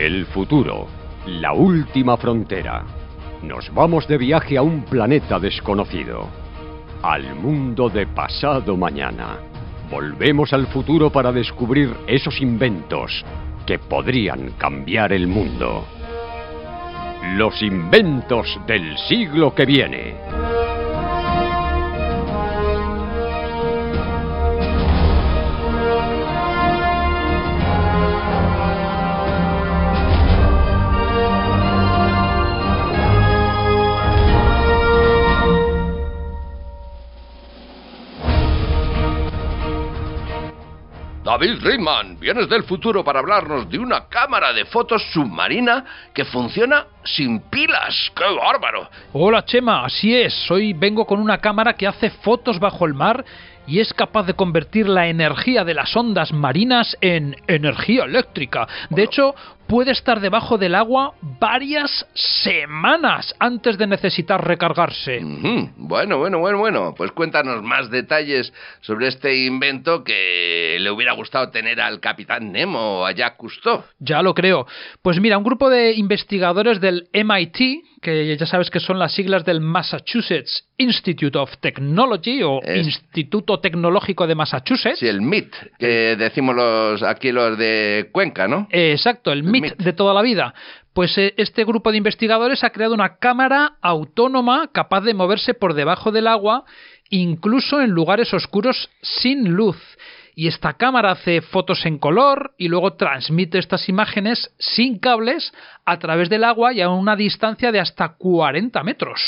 [0.00, 0.86] El futuro,
[1.26, 2.86] la última frontera.
[3.42, 6.26] Nos vamos de viaje a un planeta desconocido,
[7.02, 9.36] al mundo de pasado mañana.
[9.90, 13.22] Volvemos al futuro para descubrir esos inventos
[13.66, 15.84] que podrían cambiar el mundo.
[17.34, 20.14] Los inventos del siglo que viene.
[41.40, 46.84] David Reitman, vienes del futuro para hablarnos de una cámara de fotos submarina que funciona
[47.02, 48.12] sin pilas.
[48.14, 48.90] ¡Qué bárbaro!
[49.14, 50.50] Hola Chema, así es.
[50.50, 53.24] Hoy vengo con una cámara que hace fotos bajo el mar
[53.70, 58.66] y es capaz de convertir la energía de las ondas marinas en energía eléctrica.
[58.90, 59.32] De hecho,
[59.68, 65.20] puede estar debajo del agua varias semanas antes de necesitar recargarse.
[65.76, 66.94] Bueno, bueno, bueno, bueno.
[66.96, 73.02] Pues cuéntanos más detalles sobre este invento que le hubiera gustado tener al Capitán Nemo
[73.02, 73.84] o a Jacques Cousteau.
[74.00, 74.66] Ya lo creo.
[75.00, 79.44] Pues mira, un grupo de investigadores del MIT, que ya sabes que son las siglas
[79.44, 84.98] del Massachusetts Institute of Technology o Instituto Tecnológico de Massachusetts.
[84.98, 88.68] Sí, el MIT, que decimos los, aquí los de Cuenca, ¿no?
[88.70, 90.54] exacto, el, MIT, de toda la vida.
[90.94, 95.74] Pues eh, este grupo de investigadores ha creado una cámara autónoma capaz de moverse por
[95.74, 96.64] debajo del agua,
[97.10, 99.76] incluso en lugares oscuros sin luz
[100.40, 105.52] y esta cámara hace fotos en color y luego transmite estas imágenes sin cables
[105.90, 109.20] a través del agua y a una distancia de hasta 40 metros.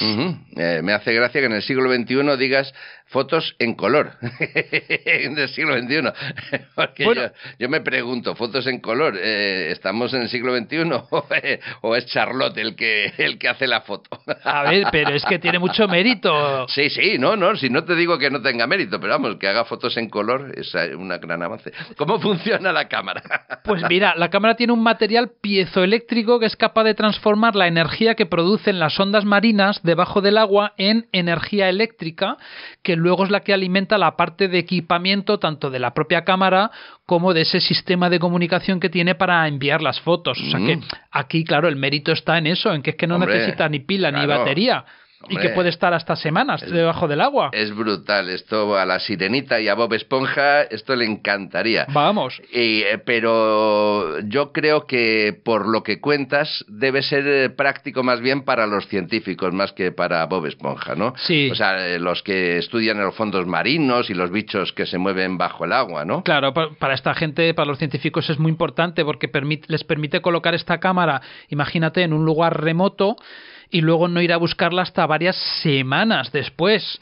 [0.56, 2.72] Eh, me hace gracia que en el siglo XXI digas
[3.12, 6.58] fotos en color en el siglo XXI.
[6.74, 9.18] Porque yo, me pregunto, ¿fotos en color?
[9.20, 10.90] Eh, ¿Estamos en el siglo XXI
[11.82, 14.10] o, es Charlotte el que, el que hace la foto?
[14.44, 16.66] A ver, pero es que tiene mucho mérito.
[16.68, 19.46] Sí, sí, no, no, si no te digo que no tenga mérito, pero vamos, que
[19.46, 21.72] haga fotos en color es una gran avance.
[21.96, 23.22] ¿Cómo funciona la cámara?
[23.64, 28.14] Pues mira, la cámara tiene un material piezoeléctrico que es capaz de transformar la energía
[28.14, 32.36] que producen las ondas marinas debajo del agua en energía eléctrica
[32.82, 36.70] que luego es la que alimenta la parte de equipamiento tanto de la propia cámara
[37.06, 40.38] como de ese sistema de comunicación que tiene para enviar las fotos.
[40.40, 40.82] O sea que mm.
[41.10, 44.10] aquí, claro, el mérito está en eso, en que es que no necesita ni pila
[44.10, 44.84] ni batería
[45.28, 47.50] y que puede estar hasta semanas debajo del agua.
[47.52, 48.28] Es brutal.
[48.28, 51.86] Esto a la sirenita y a Bob Esponja, esto le encantaría.
[51.92, 52.40] Vamos.
[52.52, 58.44] Eh, pero yo creo que por lo que cuentas, debe ser eh, práctico más bien
[58.44, 61.14] para los científicos, más que para Bob Esponja, ¿no?
[61.16, 61.50] Sí.
[61.50, 65.38] O sea, eh, los que estudian los fondos marinos y los bichos que se mueven
[65.38, 66.22] bajo el agua, ¿no?
[66.22, 69.30] Claro, para esta gente, para los científicos es muy importante porque
[69.66, 73.16] les permite colocar esta cámara, imagínate, en un lugar remoto
[73.72, 76.98] y luego no ir a buscarla hasta varias semanas después.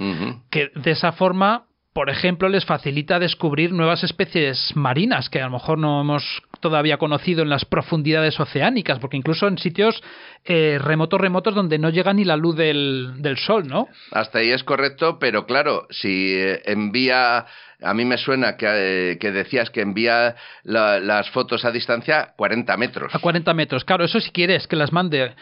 [0.51, 5.51] Que de esa forma, por ejemplo, les facilita descubrir nuevas especies marinas que a lo
[5.51, 10.01] mejor no hemos todavía conocido en las profundidades oceánicas, porque incluso en sitios
[10.45, 13.89] eh, remotos, remotos, donde no llega ni la luz del, del sol, ¿no?
[14.13, 17.47] Hasta ahí es correcto, pero claro, si eh, envía
[17.83, 18.67] a mí me suena que,
[19.13, 23.15] eh, decías que envía las fotos a distancia 40 metros.
[23.15, 25.35] A 40 metros, claro, eso si quieres que las mande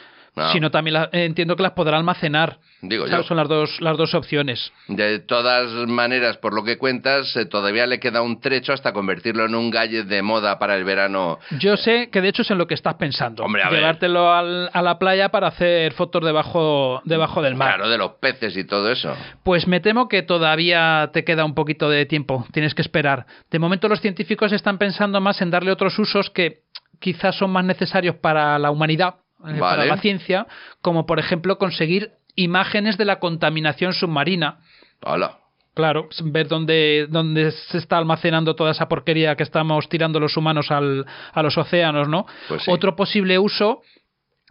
[0.53, 2.59] sino también entiendo que las podrá almacenar.
[2.81, 4.73] Digo Son las dos, las dos opciones.
[4.87, 9.47] De todas maneras, por lo que cuentas, eh, todavía le queda un trecho hasta convertirlo
[9.47, 11.39] en un gadget de moda para el verano.
[11.59, 13.43] Yo sé que de hecho es en lo que estás pensando.
[13.43, 17.75] Hombre, Llevártelo a la playa para hacer fotos debajo, debajo del mar.
[17.75, 19.15] Claro, de los peces y todo eso.
[19.43, 22.47] Pues me temo que todavía te queda un poquito de tiempo.
[22.53, 23.27] Tienes que esperar.
[23.51, 26.63] De momento los científicos están pensando más en darle otros usos que
[27.01, 29.17] quizás son más necesarios para la humanidad
[29.47, 30.47] eh, para la ciencia,
[30.83, 34.59] como por ejemplo conseguir imágenes de la contaminación submarina.
[35.03, 35.39] Hola.
[35.75, 40.73] Claro, ver dónde, dónde se está almacenando toda esa porquería que estamos tirando los humanos
[40.73, 42.27] al, a los océanos, ¿no?
[42.49, 43.83] Pues Otro posible uso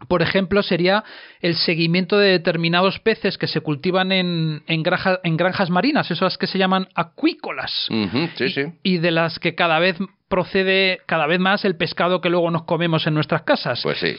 [0.08, 1.04] por ejemplo, sería
[1.42, 4.84] el seguimiento de determinados peces que se cultivan en, en,
[5.24, 7.88] en granjas marinas, esas que se llaman acuícolas,
[8.36, 8.66] sí, sí.
[8.84, 9.98] y de las que cada vez
[10.28, 13.82] procede cada vez más el pescado que luego nos comemos en nuestras casas.
[13.84, 14.16] Pues sí.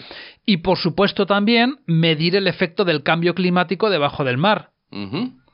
[0.46, 4.70] Y por supuesto también medir el efecto del cambio climático debajo del mar.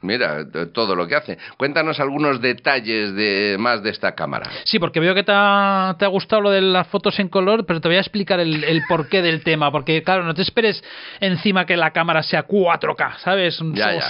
[0.05, 1.39] Mira, todo lo que hace.
[1.57, 4.51] Cuéntanos algunos detalles de más de esta cámara.
[4.65, 7.89] Sí, porque veo que te ha, gustado lo de las fotos en color, pero te
[7.89, 9.73] voy a explicar el, porqué del tema.
[9.73, 10.85] Porque, claro, no te esperes
[11.21, 13.59] encima que la cámara sea 4K, ¿sabes?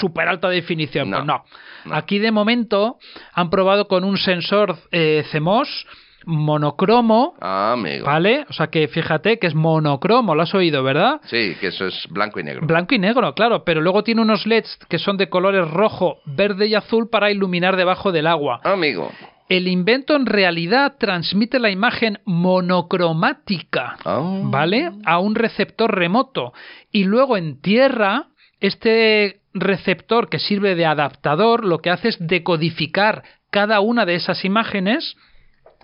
[0.01, 1.11] Súper alta definición.
[1.11, 1.45] pues no.
[1.93, 2.99] Aquí de momento
[3.33, 5.87] han probado con un sensor eh, CMOS
[6.27, 7.35] monocromo.
[7.41, 8.07] Ah, amigo.
[8.07, 8.45] ¿Vale?
[8.49, 11.21] O sea que fíjate que es monocromo, lo has oído, ¿verdad?
[11.25, 12.67] Sí, que eso es blanco y negro.
[12.67, 16.67] Blanco y negro, claro, pero luego tiene unos LEDs que son de colores rojo, verde
[16.67, 18.61] y azul para iluminar debajo del agua.
[18.65, 19.11] Amigo.
[19.49, 24.41] El invento en realidad transmite la imagen monocromática, ah.
[24.45, 24.91] ¿vale?
[25.05, 26.55] A un receptor remoto.
[26.91, 28.29] Y luego en tierra,
[28.61, 34.45] este receptor que sirve de adaptador lo que hace es decodificar cada una de esas
[34.45, 35.17] imágenes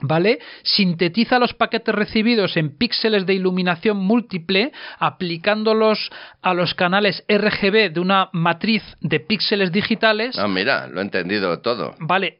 [0.02, 0.38] ¿Vale?
[0.62, 6.10] Sintetiza los paquetes recibidos en píxeles de iluminación múltiple, aplicándolos
[6.42, 10.38] a los canales RGB de una matriz de píxeles digitales.
[10.38, 11.94] Ah, mira, lo he entendido todo.
[12.00, 12.38] Vale,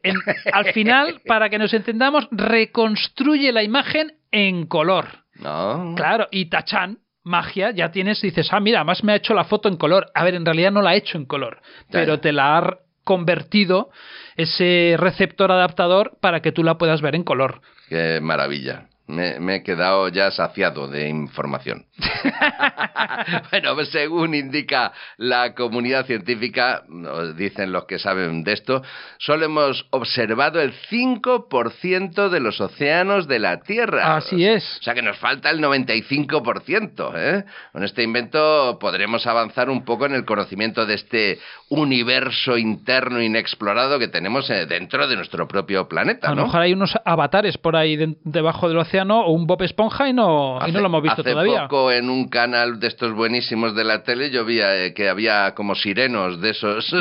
[0.51, 5.07] al final, para que nos entendamos, reconstruye la imagen en color.
[5.35, 5.93] No.
[5.95, 9.69] Claro, y tachan, magia, ya tienes, dices, ah, mira, además me ha hecho la foto
[9.69, 10.11] en color.
[10.13, 13.91] A ver, en realidad no la ha hecho en color, pero te la ha convertido
[14.35, 17.61] ese receptor adaptador para que tú la puedas ver en color.
[17.89, 18.87] Qué maravilla.
[19.11, 21.85] Me, me he quedado ya saciado de información.
[23.51, 28.81] bueno, pues según indica la comunidad científica, nos dicen los que saben de esto,
[29.17, 34.15] solo hemos observado el 5% de los océanos de la Tierra.
[34.17, 34.77] Así es.
[34.79, 37.11] O sea que nos falta el 95%.
[37.15, 37.43] ¿eh?
[37.71, 41.39] Con este invento podremos avanzar un poco en el conocimiento de este
[41.69, 46.27] universo interno inexplorado que tenemos eh, dentro de nuestro propio planeta.
[46.27, 46.43] A lo ¿no?
[46.45, 50.13] mejor hay unos avatares por ahí de- debajo del océano o un Bob Esponja y
[50.13, 51.63] no, y no lo hemos visto hace todavía.
[51.63, 55.53] poco en un canal de estos buenísimos de la tele yo vi eh, que había
[55.55, 56.93] como sirenos de esos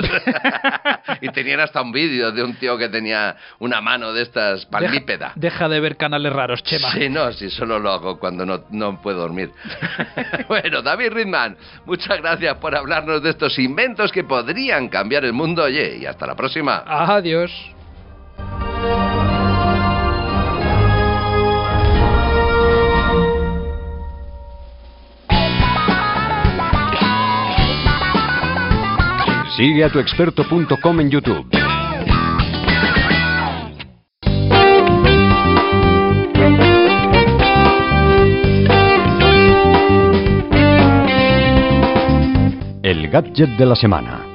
[1.21, 5.33] y tenían hasta un vídeo de un tío que tenía una mano de estas palmípeda.
[5.35, 6.93] Deja de ver canales raros, Chema.
[6.93, 9.51] Sí, no, sí, solo lo hago cuando no, no puedo dormir.
[10.49, 15.65] bueno, David Ridman, muchas gracias por hablarnos de estos inventos que podrían cambiar el mundo.
[15.65, 16.85] Oye, y hasta la próxima.
[16.87, 17.51] Adiós.
[29.61, 31.47] Sigue a tuexperto.com en YouTube.
[42.83, 44.30] El gadget de la semana.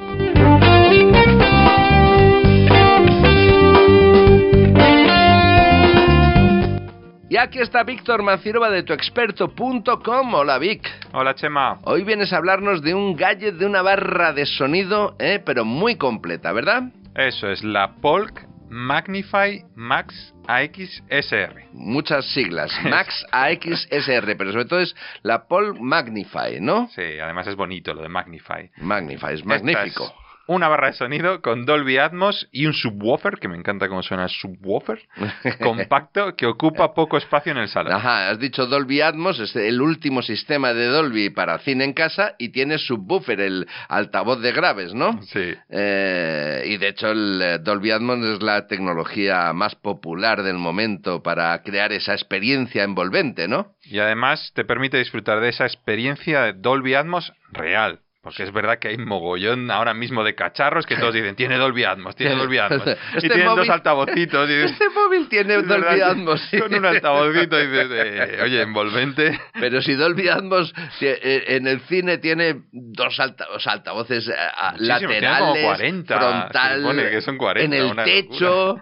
[7.36, 10.34] Y aquí está Víctor Mancirova de tuexperto.com.
[10.34, 10.90] Hola, Vic.
[11.12, 11.78] Hola, Chema.
[11.82, 15.42] Hoy vienes a hablarnos de un gadget de una barra de sonido, ¿eh?
[15.44, 16.84] pero muy completa, ¿verdad?
[17.14, 21.66] Eso es la Polk Magnify Max AXSR.
[21.74, 22.72] Muchas siglas.
[22.84, 26.88] Max AXSR, pero sobre todo es la Polk Magnify, ¿no?
[26.94, 28.70] Sí, además es bonito lo de Magnify.
[28.78, 30.10] Magnify, es magnífico.
[30.46, 34.24] Una barra de sonido con Dolby Atmos y un subwoofer, que me encanta cómo suena
[34.24, 35.00] el subwoofer,
[35.60, 37.92] compacto que ocupa poco espacio en el salón.
[37.92, 42.34] Ajá, has dicho Dolby Atmos, es el último sistema de Dolby para cine en casa
[42.38, 45.20] y tiene subwoofer, el altavoz de graves, ¿no?
[45.22, 45.54] Sí.
[45.68, 51.22] Eh, y de hecho el eh, Dolby Atmos es la tecnología más popular del momento
[51.22, 53.74] para crear esa experiencia envolvente, ¿no?
[53.84, 58.00] Y además te permite disfrutar de esa experiencia de Dolby Atmos real.
[58.26, 61.84] Porque es verdad que hay mogollón ahora mismo de cacharros que todos dicen, tiene Dolby
[61.84, 62.82] Atmos, tiene Dolby Atmos.
[63.14, 64.50] Este y tienen móvil- dos altavocitos.
[64.50, 66.40] Y dices, Este móvil tiene Dolby Atmos.
[66.50, 66.58] sí.
[66.58, 69.40] Con un altavocito y dices, eh, oye, envolvente.
[69.60, 74.32] Pero si Dolby Atmos eh, en el cine tiene dos alta- o sea, altavoces eh,
[74.78, 78.80] laterales, como 40, frontal, se supone que son 40, en el techo,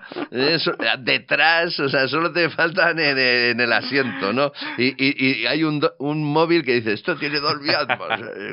[0.98, 4.52] detrás, o sea, solo te faltan en, el- en el asiento, ¿no?
[4.78, 8.08] Y, y- y hay un, un móvil que dice, esto tiene Dolby Atmos,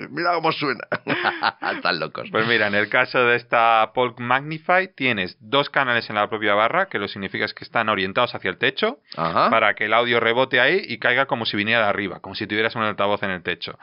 [0.10, 0.81] mira cómo suena.
[1.76, 2.30] Están locos.
[2.32, 6.54] Pues mira, en el caso de esta Polk Magnify tienes dos canales en la propia
[6.54, 9.50] barra, que lo significa es que están orientados hacia el techo, Ajá.
[9.50, 12.48] para que el audio rebote ahí y caiga como si viniera de arriba, como si
[12.48, 13.78] tuvieras un altavoz en el techo.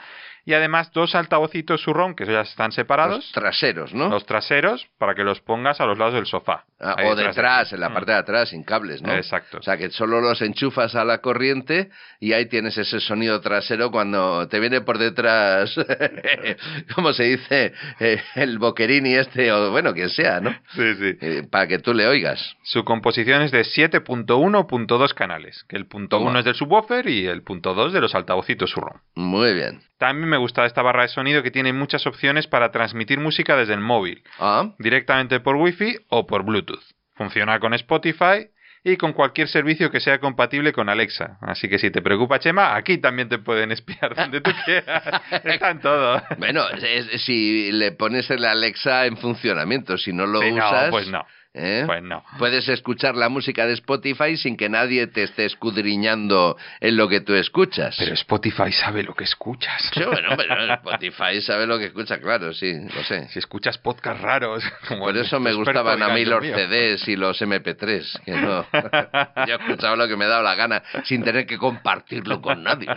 [0.45, 3.19] Y además dos altavocitos surround, que ya están separados.
[3.19, 4.09] Los traseros, ¿no?
[4.09, 6.65] Los traseros, para que los pongas a los lados del sofá.
[6.81, 9.13] Ah, o detrás, en la parte de atrás, sin cables, ¿no?
[9.13, 9.59] Exacto.
[9.59, 13.91] O sea, que solo los enchufas a la corriente y ahí tienes ese sonido trasero
[13.91, 15.75] cuando te viene por detrás,
[16.95, 20.51] como se dice, Eh, el boquerini este, o bueno, quien sea, ¿no?
[20.75, 21.17] Sí, sí.
[21.21, 22.57] Eh, para que tú le oigas.
[22.63, 26.31] Su composición es de 7.1.2 canales, que el punto Toma.
[26.31, 29.01] 1 es del subwoofer y el punto 2 de los altavocitos surround.
[29.15, 29.81] Muy bien.
[29.99, 33.75] También me gusta esta barra de sonido que tiene muchas opciones para transmitir música desde
[33.75, 36.68] el móvil, Ah, directamente por Wi-Fi o por Bluetooth.
[37.15, 38.49] Funciona con Spotify
[38.85, 41.37] y con cualquier servicio que sea compatible con Alexa.
[41.41, 45.03] Así que si te preocupa, Chema, aquí también te pueden espiar donde tú quieras.
[45.45, 46.23] Está en todo.
[46.39, 50.91] bueno, es- si le pones el Alexa en funcionamiento, si no lo Sí, no, usas...
[50.91, 51.27] pues no.
[51.59, 51.83] ¿Eh?
[51.87, 52.25] Pues no.
[52.39, 57.21] Puedes escuchar la música de Spotify sin que nadie te esté escudriñando en lo que
[57.21, 57.97] tú escuchas.
[57.99, 59.91] Pero Spotify sabe lo que escuchas.
[59.93, 63.29] Sí, bueno, pero Spotify sabe lo que escucha, claro, sí, lo sé.
[63.29, 64.65] Si escuchas podcasts raros.
[64.89, 66.55] Como Por eso me gustaban a mí los mío.
[66.57, 68.67] CDs y los MP3, que no.
[69.47, 72.89] Yo escuchaba lo que me daba la gana sin tener que compartirlo con nadie.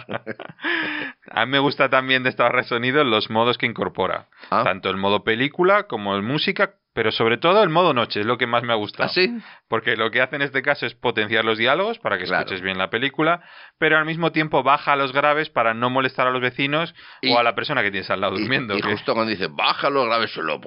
[1.31, 4.27] A mí me gusta también de esta de sonido los modos que incorpora.
[4.49, 4.63] Ah.
[4.63, 8.37] Tanto el modo película como el música, pero sobre todo el modo noche, es lo
[8.37, 9.09] que más me ha gustado.
[9.09, 9.31] ¿Ah, sí?
[9.69, 12.41] Porque lo que hace en este caso es potenciar los diálogos para que Claro.
[12.41, 13.41] escuches bien la película,
[13.77, 17.39] pero al mismo tiempo baja los graves para no molestar a los vecinos Y- o
[17.39, 18.77] a la persona que tienes al lado durmiendo.
[18.77, 20.59] Y, que justo cuando dice, bájalo grave, se lo.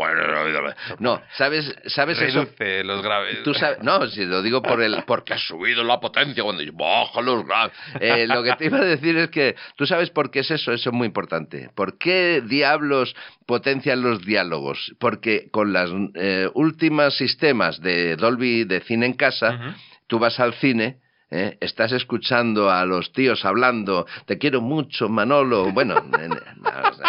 [0.98, 2.40] No, ¿sabes, sabes eso?
[2.44, 3.42] reduce los graves.
[3.42, 6.74] Tú sabes, no, si lo digo por el, porque ha subido la potencia cuando dice,
[6.76, 7.72] bájalo grave.
[8.00, 10.72] Eh, lo que te iba a decir es que, ¿tú sabes por qué es eso?
[10.72, 11.70] Eso es muy importante.
[11.74, 13.14] ¿Por qué diablos
[13.46, 14.94] potencian los diálogos?
[14.98, 19.74] Porque con las eh, últimas sistemas de Dolby de cine en casa,
[20.06, 20.98] tú vas al cine
[21.30, 21.56] ¿eh?
[21.60, 25.64] estás escuchando a los tíos hablando, te quiero mucho, Manolo.
[25.72, 26.38] Bueno, en- en-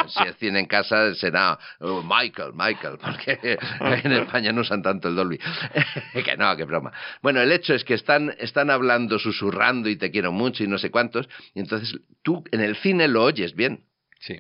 [0.10, 3.58] si es cine en casa será oh, Michael, Michael, porque
[4.04, 5.38] en España no usan tanto el Dolby.
[6.26, 6.92] que no, que broma.
[7.22, 10.78] Bueno, el hecho es que están, están hablando, susurrando y te quiero mucho y no
[10.78, 13.84] sé cuántos, y entonces tú en el cine lo oyes bien.
[14.20, 14.40] Sí.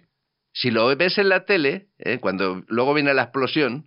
[0.51, 2.17] Si lo ves en la tele, ¿eh?
[2.19, 3.85] cuando luego viene la explosión,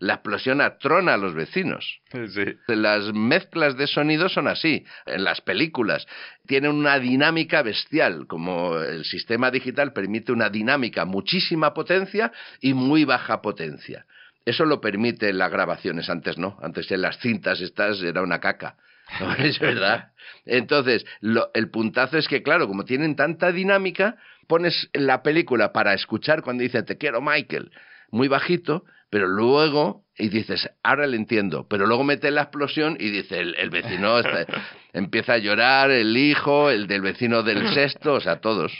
[0.00, 2.00] la explosión atrona a los vecinos.
[2.10, 2.44] Sí.
[2.66, 4.84] Las mezclas de sonido son así.
[5.06, 6.06] En las películas
[6.46, 13.04] tienen una dinámica bestial, como el sistema digital permite una dinámica, muchísima potencia y muy
[13.04, 14.06] baja potencia.
[14.44, 16.58] Eso lo permite las grabaciones, antes no.
[16.62, 18.76] Antes en las cintas estas era una caca.
[19.20, 20.12] ¿No es verdad?
[20.46, 25.94] Entonces, lo- el puntazo es que, claro, como tienen tanta dinámica, pones la película para
[25.94, 27.70] escuchar cuando dice te quiero Michael,
[28.10, 33.10] muy bajito, pero luego, y dices, ahora le entiendo, pero luego mete la explosión y
[33.10, 34.46] dice, el, el vecino está-
[34.92, 38.72] empieza a llorar, el hijo, el del vecino del sexto, o sea, todos.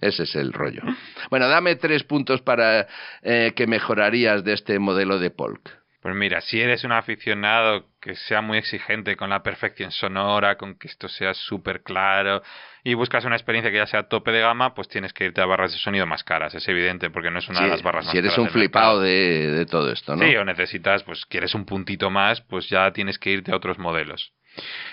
[0.00, 0.82] Ese es el rollo.
[1.30, 2.86] Bueno, dame tres puntos para
[3.22, 5.79] eh, que mejorarías de este modelo de Polk.
[6.02, 10.76] Pues mira, si eres un aficionado que sea muy exigente con la perfección sonora, con
[10.76, 12.42] que esto sea súper claro,
[12.82, 15.46] y buscas una experiencia que ya sea tope de gama, pues tienes que irte a
[15.46, 18.06] barras de sonido más caras, es evidente, porque no es una Sí, de las barras
[18.06, 20.24] más si eres caras un flipado de, de todo esto, ¿no?
[20.24, 23.78] Sí, o necesitas, pues quieres un puntito más, pues ya tienes que irte a otros
[23.78, 24.32] modelos.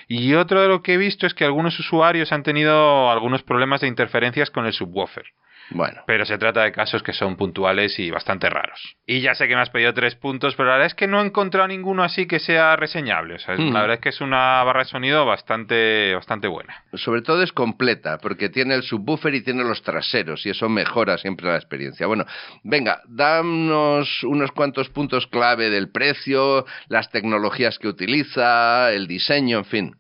[0.10, 3.80] Y otro de lo que he visto es que algunos usuarios han tenido algunos problemas
[3.80, 5.26] de interferencias con el subwoofer.
[5.70, 6.02] Bueno.
[6.08, 8.96] Pero se trata de casos que son puntuales y bastante raros.
[9.06, 11.22] Y ya sé que me has pedido tres puntos, pero la verdad es que no
[11.22, 13.36] he encontrado ninguno así que sea reseñable.
[13.36, 13.74] O sea, es- Mm.
[13.74, 16.84] la verdad es que es una barra de sonido bastante, bastante buena.
[16.94, 21.18] Sobre todo es completa, porque tiene el subwoofer y tiene los traseros, y eso mejora
[21.18, 22.08] siempre la experiencia.
[22.08, 22.26] Bueno,
[22.64, 29.66] venga, danos unos cuantos puntos clave del precio, las tecnologías que utiliza, el diseño, en
[29.66, 29.96] fin.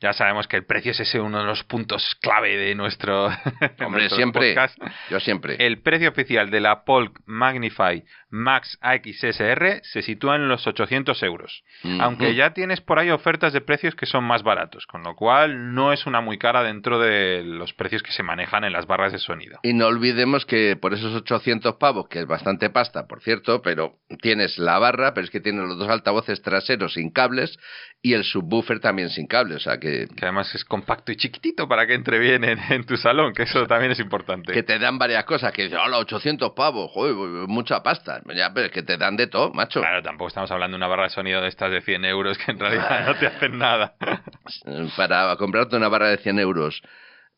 [0.00, 3.26] Ya sabemos que el precio es ese uno de los puntos clave de nuestro,
[3.84, 4.54] Hombre, siempre.
[4.54, 4.78] podcast.
[5.10, 5.56] Yo siempre.
[5.58, 11.64] El precio oficial de la Polk Magnify Max AXSR se sitúa en los 800 euros.
[12.00, 15.74] Aunque ya tienes por ahí ofertas de precios que son más baratos, con lo cual
[15.74, 19.12] no es una muy cara dentro de los precios que se manejan en las barras
[19.12, 19.58] de sonido.
[19.62, 23.98] Y no olvidemos que por esos 800 pavos, que es bastante pasta, por cierto, pero
[24.20, 27.58] tienes la barra, pero es que tienes los dos altavoces traseros sin cables
[28.02, 29.87] y el subwoofer también sin cables, o sea que...
[30.16, 33.44] Que además es compacto y chiquitito para que entre bien en, en tu salón, que
[33.44, 34.52] eso también es importante.
[34.52, 37.14] Que te dan varias cosas, que dices, hola, 800 pavos, joder,
[37.48, 38.20] mucha pasta.
[38.34, 39.80] Ya, pero es que te dan de todo, macho.
[39.80, 42.50] Claro, tampoco estamos hablando de una barra de sonido de estas de 100 euros que
[42.50, 43.94] en realidad no te hacen nada.
[44.96, 46.82] Para comprarte una barra de 100 euros,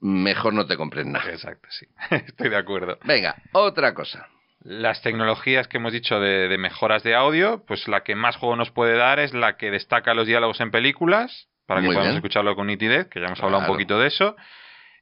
[0.00, 1.30] mejor no te compres nada.
[1.30, 1.86] Exacto, sí.
[2.10, 2.98] Estoy de acuerdo.
[3.04, 4.28] Venga, otra cosa.
[4.62, 8.56] Las tecnologías que hemos dicho de, de mejoras de audio, pues la que más juego
[8.56, 12.14] nos puede dar es la que destaca los diálogos en películas, para que Muy podamos
[12.14, 12.16] bien.
[12.16, 14.34] escucharlo con nitidez, que ya hemos hablado un poquito de eso.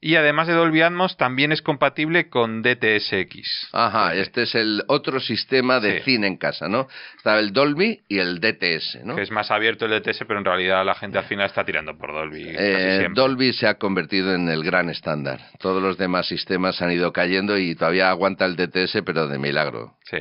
[0.02, 3.70] Y además de Dolby Atmos, también es compatible con DTSX.
[3.72, 6.04] Ajá, este es el otro sistema de Sí.
[6.12, 6.88] cine en casa, ¿no?
[7.16, 9.16] Está el Dolby y el DTS, ¿no?
[9.16, 11.96] Que es más abierto el DTS, pero en realidad la gente al final está tirando
[11.96, 12.44] por Dolby.
[12.44, 13.22] casi Eh, siempre.
[13.22, 15.40] Dolby se ha convertido en el gran estándar.
[15.58, 19.94] Todos los demás sistemas han ido cayendo y todavía aguanta el DTS, pero de milagro.
[20.04, 20.18] Sí.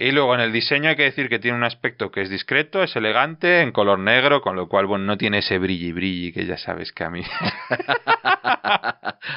[0.00, 2.84] Y luego en el diseño hay que decir que tiene un aspecto que es discreto,
[2.84, 6.46] es elegante, en color negro, con lo cual, bueno, no tiene ese brilli brilli que
[6.46, 7.24] ya sabes que a mí.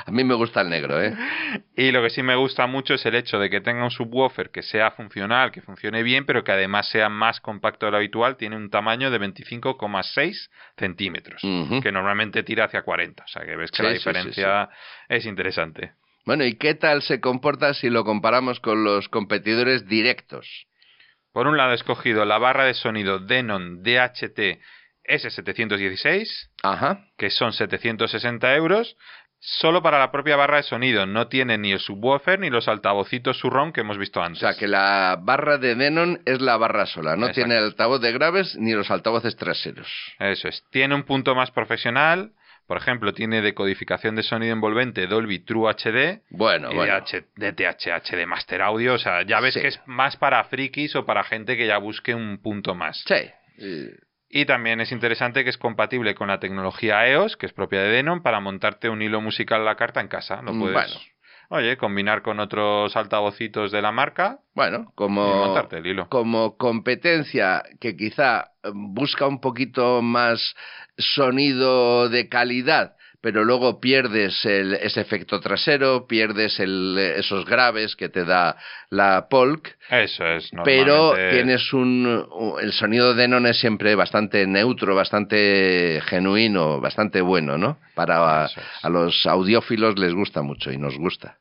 [0.05, 1.15] A mí me gusta el negro, ¿eh?
[1.75, 4.51] y lo que sí me gusta mucho es el hecho de que tenga un subwoofer
[4.51, 8.37] que sea funcional, que funcione bien, pero que además sea más compacto de lo habitual.
[8.37, 11.41] Tiene un tamaño de 25,6 centímetros,
[11.81, 13.23] que normalmente tira hacia 40.
[13.23, 14.69] O sea que ves que Sí, la sí, sí, diferencia
[15.09, 15.93] es interesante.
[16.25, 20.47] Bueno, ¿y qué tal se comporta si lo comparamos con los competidores directos?
[21.33, 24.59] Por un lado he escogido la barra de sonido Denon DHT
[25.09, 26.27] S716,
[26.63, 27.05] Ajá.
[27.17, 28.97] que son 760 euros,
[29.39, 31.05] solo para la propia barra de sonido.
[31.05, 34.39] No tiene ni el subwoofer ni los altavocitos surround que hemos visto O antes.
[34.39, 37.33] sea, que la barra de Denon es la barra sola, no Exacto.
[37.47, 39.87] tiene el altavoz de graves ni los altavoces traseros.
[40.19, 40.63] Eso es.
[40.69, 42.31] Tiene un punto más profesional.
[42.71, 47.01] Por ejemplo, tiene decodificación de sonido envolvente Dolby True HD Bueno, y bueno.
[47.01, 48.93] DTH HD Master Audio.
[48.93, 49.59] O sea, ya ves Sí.
[49.59, 53.03] que es más para frikis o para gente que ya busque un punto más.
[53.05, 53.91] Sí.
[54.29, 57.89] Y también es interesante que es compatible con la tecnología EOS, que es propia de
[57.89, 60.41] Denon, para montarte un hilo musical a la carta en casa.
[60.41, 60.93] Lo Mm, puedes, bueno.
[61.51, 66.07] Oye, combinar con otros altavocitos de la marca Bueno, como, montarte el hilo.
[66.09, 70.55] como competencia que quizá busca un poquito más
[70.97, 78.09] sonido de calidad, pero luego pierdes el- ese efecto trasero, pierdes el- esos graves que
[78.09, 78.57] te da
[78.89, 80.49] la Polk, Eso es.
[80.63, 82.27] pero tienes un,
[82.61, 87.77] el sonido de Denon es siempre bastante neutro, bastante genuino, bastante bueno, ¿no?
[87.93, 91.37] Para a los audiófilos les gusta mucho y nos gusta.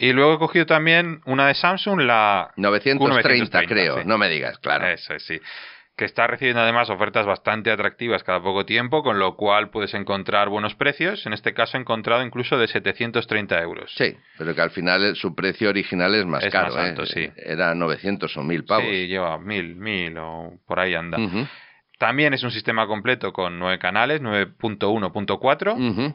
[0.00, 4.02] Y luego he cogido también una de Samsung, la 930, creo, sí.
[4.06, 4.88] no me digas, claro.
[4.88, 5.38] Eso es, sí.
[5.94, 10.48] Que está recibiendo además ofertas bastante atractivas cada poco tiempo, con lo cual puedes encontrar
[10.48, 11.26] buenos precios.
[11.26, 13.92] En este caso he encontrado incluso de 730 euros.
[13.94, 17.06] Sí, pero que al final su precio original es más Es caro, más ¿eh?
[17.06, 17.30] sí.
[17.36, 18.86] Era 900 o 1000 pavos.
[18.86, 21.18] Sí, lleva mil, mil o por ahí anda.
[21.98, 26.14] También es un sistema completo con nueve canales, 9.1.4 Ujú.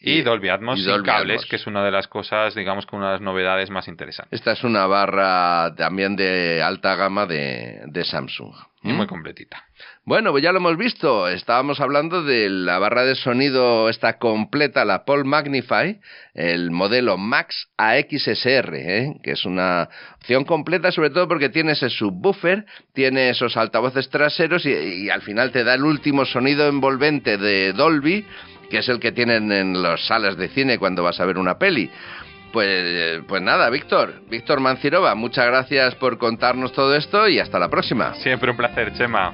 [0.00, 1.50] Y Dolby Atmos y sin Dolby cables, Atmos.
[1.50, 4.38] que es una de las cosas, digamos que una de las novedades más interesantes.
[4.38, 8.54] Esta es una barra también de alta gama de, de Samsung.
[8.82, 9.64] Y muy completita.
[10.04, 11.26] Bueno, pues ya lo hemos visto.
[11.26, 15.98] Estábamos hablando de la barra de sonido esta completa, la Paul Magnify,
[16.34, 19.14] el modelo Max AXSR, ¿eh?
[19.22, 24.66] que es una opción completa, sobre todo porque tiene ese subwoofer, tiene esos altavoces traseros
[24.66, 28.26] y, y al final te da el último sonido envolvente de Dolby,
[28.74, 31.56] que es el que tienen en las salas de cine cuando vas a ver una
[31.56, 31.88] peli.
[32.52, 37.68] Pues, pues nada, Víctor, Víctor Mancirova, muchas gracias por contarnos todo esto y hasta la
[37.68, 38.14] próxima.
[38.14, 39.32] Siempre un placer, Chema.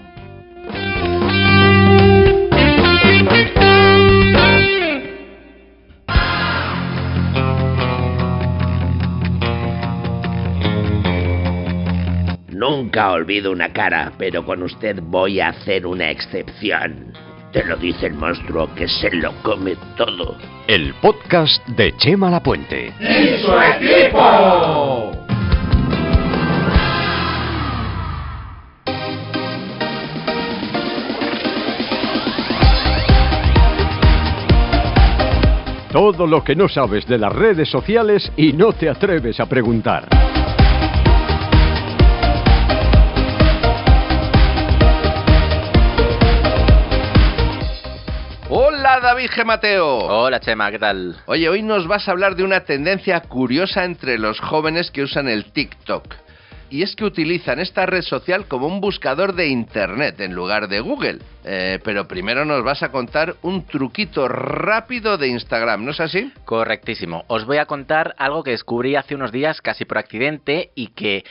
[12.49, 17.30] Nunca olvido una cara, pero con usted voy a hacer una excepción.
[17.53, 20.37] Te lo dice el monstruo que se lo come todo.
[20.69, 22.93] El podcast de Chema Lapuente.
[23.01, 25.11] ¡Y su equipo!
[35.91, 40.07] Todo lo que no sabes de las redes sociales y no te atreves a preguntar.
[49.21, 49.45] David G.
[49.45, 49.99] Mateo.
[49.99, 51.15] Hola Chema, ¿qué tal?
[51.27, 55.29] Oye, hoy nos vas a hablar de una tendencia curiosa entre los jóvenes que usan
[55.29, 56.15] el TikTok.
[56.71, 60.81] Y es que utilizan esta red social como un buscador de Internet en lugar de
[60.81, 61.19] Google.
[61.45, 66.33] Eh, pero primero nos vas a contar un truquito rápido de Instagram, ¿no es así?
[66.47, 67.25] Correctísimo.
[67.27, 71.25] Os voy a contar algo que descubrí hace unos días casi por accidente y que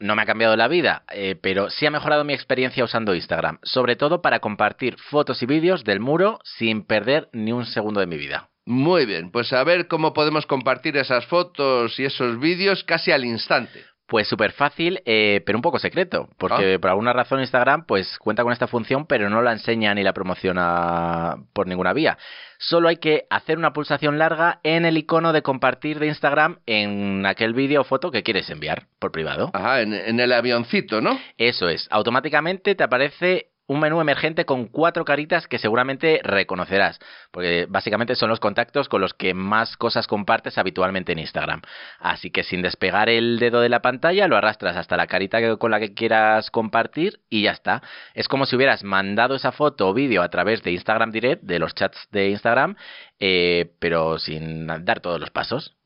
[0.00, 3.58] no me ha cambiado la vida, eh, pero sí ha mejorado mi experiencia usando Instagram,
[3.62, 8.06] sobre todo para compartir fotos y vídeos del muro sin perder ni un segundo de
[8.06, 8.48] mi vida.
[8.66, 13.24] Muy bien, pues a ver cómo podemos compartir esas fotos y esos vídeos casi al
[13.24, 13.84] instante.
[14.10, 18.42] Pues súper fácil, eh, pero un poco secreto, porque por alguna razón Instagram pues cuenta
[18.42, 22.18] con esta función, pero no la enseña ni la promociona por ninguna vía.
[22.58, 27.24] Solo hay que hacer una pulsación larga en el icono de compartir de Instagram en
[27.24, 29.52] aquel vídeo o foto que quieres enviar por privado.
[29.54, 31.16] Ajá, en, en el avioncito, ¿no?
[31.38, 36.98] Eso es, automáticamente te aparece un menú emergente con cuatro caritas que seguramente reconocerás,
[37.30, 41.62] porque básicamente son los contactos con los que más cosas compartes habitualmente en Instagram.
[42.00, 45.70] Así que sin despegar el dedo de la pantalla, lo arrastras hasta la carita con
[45.70, 47.80] la que quieras compartir y ya está.
[48.14, 51.60] Es como si hubieras mandado esa foto o vídeo a través de Instagram Direct, de
[51.60, 52.74] los chats de Instagram,
[53.20, 55.76] eh, pero sin dar todos los pasos.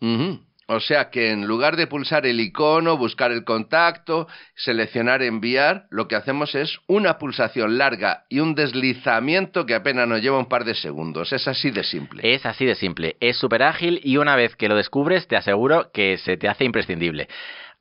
[0.66, 6.08] O sea que en lugar de pulsar el icono, buscar el contacto, seleccionar enviar, lo
[6.08, 10.64] que hacemos es una pulsación larga y un deslizamiento que apenas nos lleva un par
[10.64, 11.32] de segundos.
[11.32, 12.34] Es así de simple.
[12.34, 15.90] Es así de simple, es súper ágil y una vez que lo descubres te aseguro
[15.92, 17.28] que se te hace imprescindible.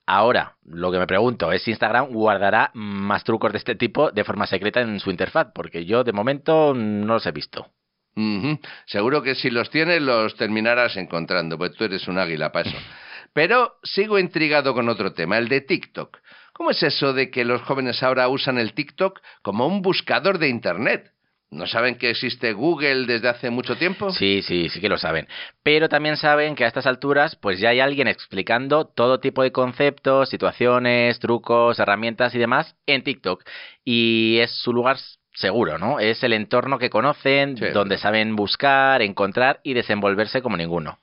[0.06, 4.26] Ahora, lo que me pregunto es si Instagram guardará más trucos de este tipo de
[4.26, 7.68] forma secreta en su interfaz, porque yo de momento no los he visto.
[8.86, 12.78] Seguro que si los tienes los terminarás encontrando, pues tú eres un águila para eso.
[13.34, 16.20] Pero sigo intrigado con otro tema, el de TikTok.
[16.54, 20.50] ¿Cómo es eso de que los jóvenes ahora usan el TikTok como un buscador de
[20.50, 21.12] Internet?
[21.50, 24.12] ¿No saben que existe Google desde hace mucho tiempo?
[24.12, 25.28] Sí, sí, sí que lo saben.
[25.62, 29.52] Pero también saben que a estas alturas pues ya hay alguien explicando todo tipo de
[29.52, 33.44] conceptos, situaciones, trucos, herramientas y demás en TikTok.
[33.86, 34.98] Y es su lugar
[35.34, 36.00] seguro, ¿no?
[36.00, 37.66] Es el entorno que conocen, Sí.
[37.74, 41.00] donde saben buscar, encontrar y desenvolverse como ninguno.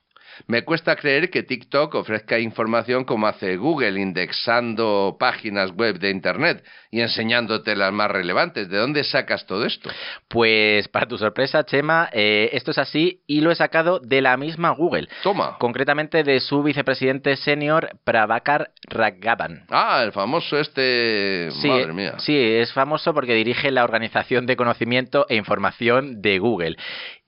[0.46, 6.64] Me cuesta creer que TikTok ofrezca información como hace Google, indexando páginas web de Internet
[6.90, 8.68] y enseñándote las más relevantes.
[8.68, 9.90] ¿De dónde sacas todo esto?
[10.28, 14.36] Pues para tu sorpresa, Chema, eh, esto es así y lo he sacado de la
[14.36, 15.08] misma Google.
[15.22, 15.56] Toma.
[15.58, 19.64] Concretamente de su vicepresidente senior, Prabhakar Raghavan.
[19.70, 21.48] Ah, el famoso este...
[21.52, 22.14] Sí, Madre mía.
[22.18, 26.76] sí, es famoso porque dirige la Organización de Conocimiento e Información de Google.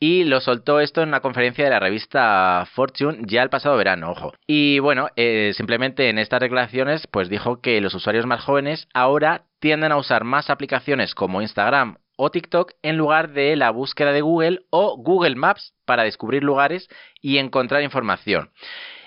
[0.03, 4.11] Y lo soltó esto en una conferencia de la revista Fortune ya el pasado verano,
[4.11, 4.33] ojo.
[4.49, 9.45] Y bueno, eh, simplemente en estas declaraciones pues dijo que los usuarios más jóvenes ahora
[9.61, 14.23] tienden a usar más aplicaciones como Instagram o TikTok en lugar de la búsqueda de
[14.23, 16.89] Google o Google Maps para descubrir lugares
[17.21, 18.51] y encontrar información.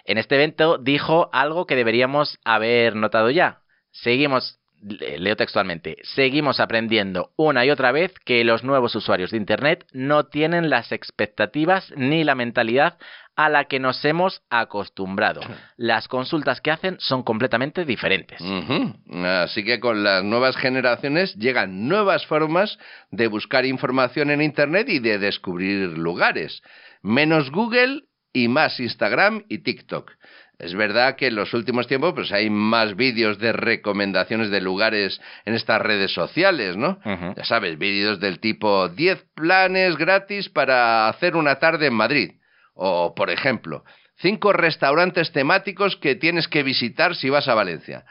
[0.06, 3.60] En este evento dijo algo que deberíamos haber notado ya.
[3.92, 9.86] Seguimos leo textualmente, seguimos aprendiendo una y otra vez que los nuevos usuarios de Internet
[9.94, 12.98] no tienen las expectativas ni la mentalidad
[13.36, 15.42] a la que nos hemos acostumbrado.
[15.76, 18.42] Las consultas que hacen son completamente diferentes.
[19.26, 22.78] Así que con las nuevas generaciones llegan nuevas formas
[23.12, 26.62] de buscar información en Internet y de descubrir lugares.
[27.02, 30.12] Menos Google y más Instagram y TikTok.
[30.58, 35.20] Es verdad que en los últimos tiempos pues hay más vídeos de recomendaciones de lugares
[35.44, 37.00] en estas redes sociales, ¿no?
[37.36, 42.32] Ya sabes, vídeos del tipo 10 planes gratis para hacer una tarde en Madrid.
[42.74, 43.84] O, por ejemplo,
[44.18, 48.06] 5 restaurantes temáticos que tienes que visitar si vas a Valencia.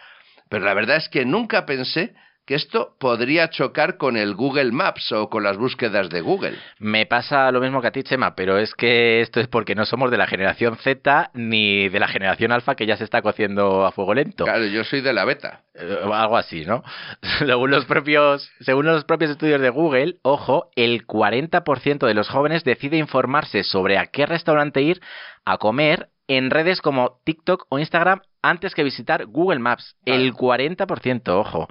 [0.51, 2.15] Pero la verdad es que nunca pensé
[2.47, 6.59] que esto podría chocar con el Google Maps o con las búsquedas de Google.
[6.79, 9.87] Me pasa lo mismo que a ti, Chema, pero es que esto es porque no
[9.87, 13.87] somos de la generación Z ni de la generación alfa que ya se está cociendo
[13.87, 14.45] a fuego lento.
[14.45, 15.63] Claro, yo soy de la beta.
[15.75, 16.83] Eh, algo así, ¿no?
[17.39, 22.65] según, los propios, según los propios estudios de Google, ojo, el 40% de los jóvenes
[22.65, 25.01] decide informarse sobre a qué restaurante ir
[25.45, 29.97] a comer en redes como TikTok o Instagram antes que visitar Google Maps.
[30.05, 31.67] El 40%, ojo.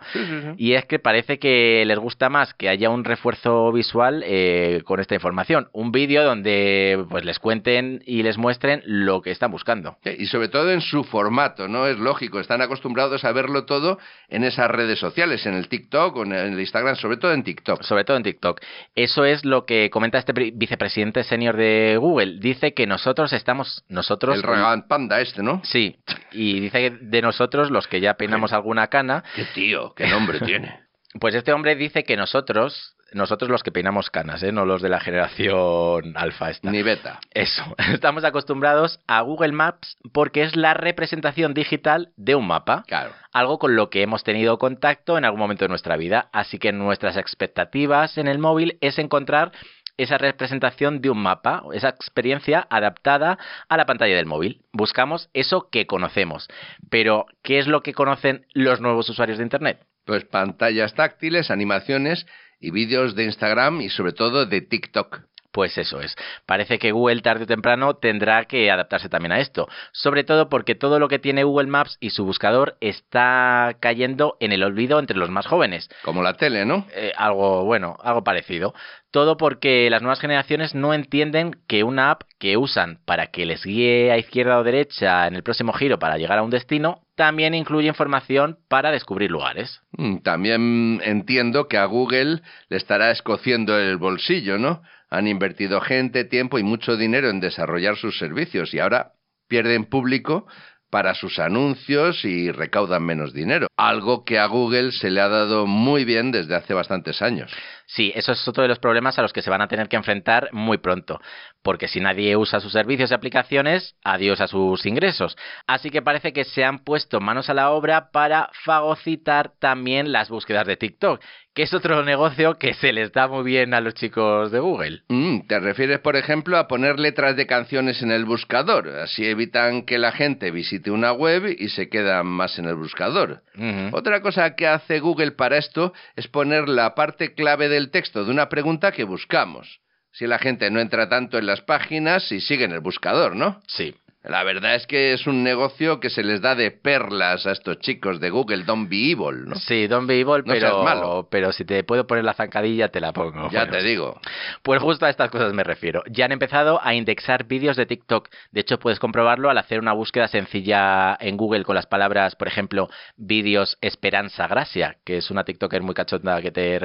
[0.58, 5.00] Y es que parece que les gusta más que haya un refuerzo visual eh, con
[5.00, 5.70] esta información.
[5.72, 9.98] Un vídeo donde pues les cuenten y les muestren lo que están buscando.
[10.04, 11.86] Y sobre todo en su formato, ¿no?
[11.86, 16.24] Es lógico, están acostumbrados a verlo todo en esas redes sociales, en el TikTok o
[16.24, 17.84] en el Instagram, sobre todo en TikTok.
[17.84, 18.62] Sobre todo en TikTok.
[18.96, 22.40] Eso es lo que comenta este vicepresidente senior de Google.
[22.40, 24.36] Dice que nosotros estamos, nosotros...
[24.38, 25.62] El Regan Panda este, ¿no?
[25.64, 25.98] Sí.
[26.32, 29.24] Y dice de nosotros, los que ya peinamos alguna cana.
[29.36, 29.94] ¡Qué tío!
[29.96, 30.84] ¡Qué nombre tiene!
[31.20, 34.52] Pues este hombre dice que nosotros, nosotros los que peinamos canas, ¿eh?
[34.52, 36.72] no los de la generación alfa esta.
[36.72, 37.20] Ni beta.
[37.32, 37.64] Eso.
[37.94, 42.84] Estamos acostumbrados a Google Maps porque es la representación digital de un mapa.
[42.88, 43.12] Claro.
[43.32, 46.30] Algo con lo que hemos tenido contacto en algún momento de nuestra vida.
[46.34, 49.52] Así que nuestras expectativas en el móvil es encontrar
[49.98, 53.38] esa representación de un mapa, esa experiencia adaptada
[53.70, 54.62] a la pantalla del móvil.
[54.72, 56.48] Buscamos eso que conocemos.
[56.90, 59.86] Pero, ¿qué es lo que conocen los nuevos usuarios de Internet?
[60.06, 62.26] Pues pantallas táctiles, animaciones
[62.60, 65.22] y vídeos de Instagram y sobre todo de TikTok.
[65.54, 66.16] Pues eso es.
[66.48, 69.70] Parece que Google tarde o temprano tendrá que adaptarse también a esto.
[69.92, 74.52] Sobre todo porque todo lo que tiene Google Maps y su buscador está cayendo en
[74.52, 75.90] el olvido entre los más jóvenes.
[76.02, 76.88] Como la tele, ¿no?
[76.96, 78.74] Eh, algo, bueno, algo parecido.
[79.12, 83.64] Todo porque las nuevas generaciones no entienden que una app que usan para que les
[83.64, 87.54] guíe a izquierda o derecha en el próximo giro para llegar a un destino, también
[87.54, 89.82] incluye información para descubrir lugares.
[89.92, 94.82] Mm, también entiendo que a Google le estará escociendo el bolsillo, ¿no?
[95.14, 99.12] Han invertido gente, tiempo y mucho dinero en desarrollar sus servicios y ahora
[99.48, 100.48] pierden público
[100.90, 103.68] para sus anuncios y recaudan menos dinero.
[103.78, 107.52] Algo que a Google se le ha dado muy bien desde hace bastantes años.
[107.96, 109.96] Sí, eso es otro de los problemas a los que se van a tener que
[109.96, 111.22] enfrentar muy pronto,
[111.62, 115.38] porque si nadie usa sus servicios y aplicaciones, adiós a sus ingresos.
[115.68, 120.30] Así que parece que se han puesto manos a la obra para fagocitar también las
[120.30, 121.22] búsquedas de TikTok,
[121.54, 125.04] que es otro negocio que se les da muy bien a los chicos de Google.
[125.10, 128.90] Mm, ¿Te refieres, por ejemplo, a poner letras de canciones en el buscador?
[128.90, 133.44] Así evitan que la gente visite una web y se quedan más en el buscador.
[133.92, 138.32] Otra cosa que hace Google para esto es poner la parte clave del texto de
[138.32, 139.80] una pregunta que buscamos.
[140.12, 143.62] Si la gente no entra tanto en las páginas y sigue en el buscador, ¿no?
[143.68, 143.96] Sí.
[144.24, 147.80] La verdad es que es un negocio que se les da de perlas a estos
[147.80, 149.56] chicos de Google, Don't Be Evil, ¿no?
[149.56, 151.28] Sí, Don't Be Evil, pero, malo.
[151.30, 153.50] pero si te puedo poner la zancadilla te la pongo.
[153.52, 154.20] Ya te digo.
[154.62, 156.04] Pues justo a estas cosas me refiero.
[156.10, 158.30] Ya han empezado a indexar vídeos de TikTok.
[158.52, 162.48] De hecho, puedes comprobarlo al hacer una búsqueda sencilla en Google con las palabras, por
[162.48, 166.80] ejemplo, vídeos Esperanza Gracia, que es una TikToker muy cachonda que te,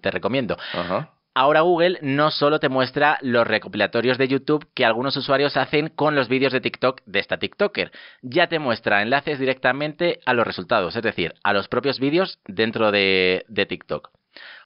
[0.00, 0.56] te recomiendo.
[0.72, 1.10] Ajá.
[1.36, 6.14] Ahora Google no solo te muestra los recopilatorios de YouTube que algunos usuarios hacen con
[6.14, 7.90] los vídeos de TikTok de esta TikToker,
[8.22, 12.92] ya te muestra enlaces directamente a los resultados, es decir, a los propios vídeos dentro
[12.92, 14.10] de, TikTok.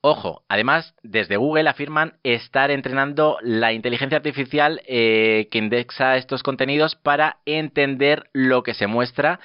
[0.03, 6.97] Ojo, además, desde Google afirman estar entrenando la inteligencia artificial eh, que indexa estos contenidos
[6.97, 9.41] para entender lo que se muestra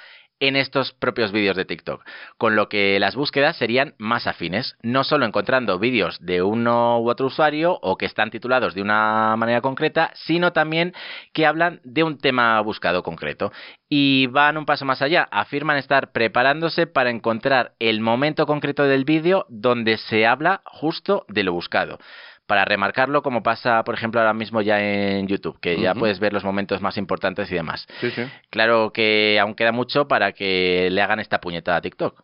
[0.48, 2.04] en estos propios vídeos de TikTok,
[2.36, 7.08] con lo que las búsquedas serían más afines, no solo encontrando vídeos de uno u
[7.08, 10.92] otro usuario o que están titulados de una manera concreta, sino también
[11.32, 13.52] que hablan de un tema buscado concreto.
[13.88, 19.04] Y van un paso más allá, afirman estar preparándose para encontrar el momento concreto del
[19.04, 21.98] vídeo donde se habla justo de lo buscado
[22.46, 26.32] para remarcarlo como pasa, por ejemplo, ahora mismo ya en YouTube, que ya puedes ver
[26.32, 27.86] los momentos más importantes y demás.
[28.00, 28.22] Sí, sí.
[28.50, 32.22] Claro que aún queda mucho para que le hagan esta puñeta a TikTok.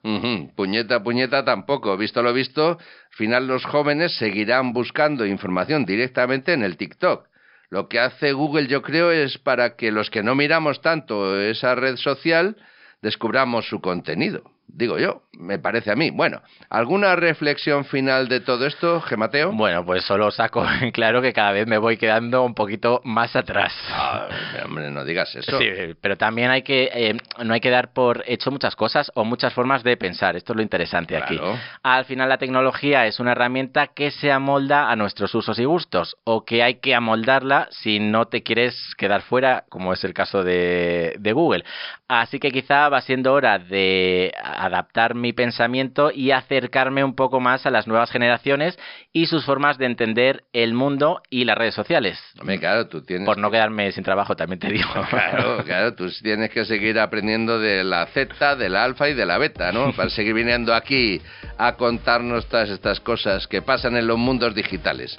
[0.54, 1.96] Puñeta, puñeta tampoco.
[1.96, 7.26] Visto lo visto, al final los jóvenes seguirán buscando información directamente en el TikTok.
[7.70, 11.74] Lo que hace Google, yo creo, es para que los que no miramos tanto esa
[11.74, 12.56] red social
[13.00, 14.42] descubramos su contenido
[14.72, 16.10] digo yo, me parece a mí.
[16.10, 19.52] Bueno, ¿alguna reflexión final de todo esto, Gemateo?
[19.52, 23.34] Bueno, pues solo saco en claro que cada vez me voy quedando un poquito más
[23.36, 23.72] atrás.
[23.90, 24.28] Ah,
[24.64, 25.58] hombre, no digas eso.
[25.58, 25.66] Sí,
[26.00, 29.52] pero también hay que, eh, no hay que dar por hecho muchas cosas o muchas
[29.52, 30.36] formas de pensar.
[30.36, 31.40] Esto es lo interesante aquí.
[31.82, 36.16] Al final la tecnología es una herramienta que se amolda a nuestros usos y gustos
[36.24, 40.42] o que hay que amoldarla si no te quieres quedar fuera, como es el caso
[40.44, 41.64] de, de Google.
[42.08, 44.32] Así que quizá va siendo hora de
[44.64, 48.78] adaptar mi pensamiento y acercarme un poco más a las nuevas generaciones
[49.12, 52.18] y sus formas de entender el mundo y las redes sociales.
[52.58, 54.88] claro, tú tienes Por no quedarme sin trabajo, también te digo.
[55.10, 59.26] Claro, claro, tú tienes que seguir aprendiendo de la Z, de la alfa y de
[59.26, 59.92] la beta, ¿no?
[59.96, 61.20] Para seguir viniendo aquí
[61.58, 65.16] a contarnos todas estas cosas que pasan en los mundos digitales.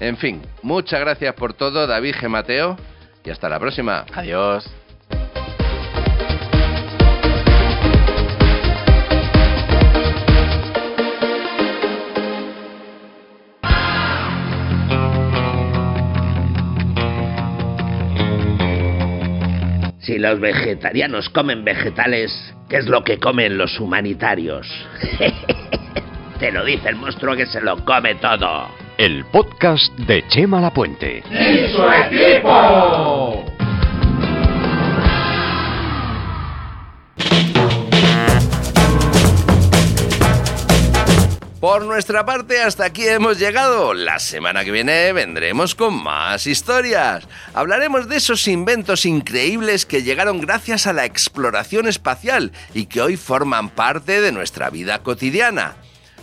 [0.00, 2.28] En fin, muchas gracias por todo, David G.
[2.28, 2.76] Mateo,
[3.24, 4.04] y hasta la próxima.
[4.14, 4.81] Adiós.
[20.12, 22.30] Si los vegetarianos comen vegetales,
[22.68, 24.68] ¿qué es lo que comen los humanitarios?
[26.38, 28.68] Te lo dice el monstruo que se lo come todo.
[28.98, 31.22] El podcast de Chema Lapuente.
[31.30, 33.61] ¡Y su equipo!
[41.62, 43.94] Por nuestra parte, hasta aquí hemos llegado.
[43.94, 47.28] La semana que viene vendremos con más historias.
[47.54, 53.16] Hablaremos de esos inventos increíbles que llegaron gracias a la exploración espacial y que hoy
[53.16, 55.76] forman parte de nuestra vida cotidiana.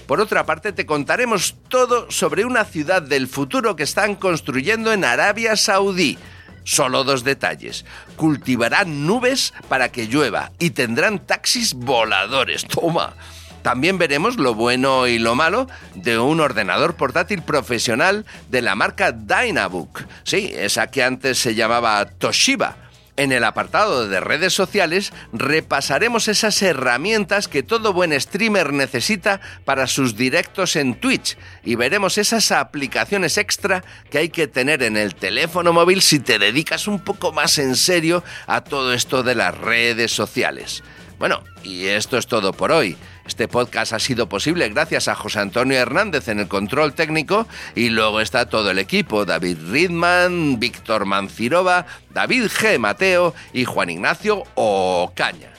[0.08, 5.06] Por otra parte, te contaremos todo sobre una ciudad del futuro que están construyendo en
[5.06, 6.18] Arabia Saudí.
[6.66, 7.86] Solo dos detalles.
[8.18, 12.68] Cultivarán nubes para que llueva y tendrán taxis voladores.
[12.68, 13.16] Toma.
[13.62, 19.12] También veremos lo bueno y lo malo de un ordenador portátil profesional de la marca
[19.12, 20.06] Dynabook.
[20.24, 22.90] Sí, esa que antes se llamaba Toshiba.
[23.20, 29.88] En el apartado de redes sociales repasaremos esas herramientas que todo buen streamer necesita para
[29.88, 35.16] sus directos en Twitch y veremos esas aplicaciones extra que hay que tener en el
[35.16, 39.58] teléfono móvil si te dedicas un poco más en serio a todo esto de las
[39.58, 40.82] redes sociales.
[41.20, 42.96] Bueno, y esto es todo por hoy.
[43.30, 47.90] Este podcast ha sido posible gracias a José Antonio Hernández en el control técnico y
[47.90, 52.80] luego está todo el equipo, David Ridman, Víctor Mancirova, David G.
[52.80, 55.52] Mateo y Juan Ignacio Ocaña.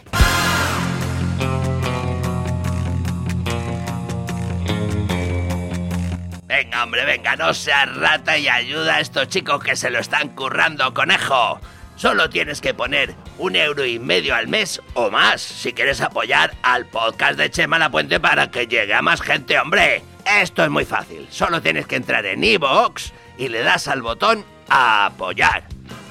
[6.48, 10.30] Venga, hombre, venga, no seas rata y ayuda a estos chicos que se lo están
[10.30, 11.60] currando, conejo.
[12.01, 16.55] Solo tienes que poner un euro y medio al mes o más si quieres apoyar
[16.62, 20.03] al podcast de Chema La Puente para que llegue a más gente, hombre.
[20.24, 21.28] Esto es muy fácil.
[21.30, 25.64] Solo tienes que entrar en iVoox y le das al botón a apoyar.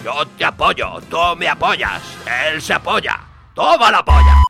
[0.06, 2.04] Yo te apoyo, tú me apoyas,
[2.46, 3.22] él se apoya.
[3.56, 4.44] ¡Toma la polla!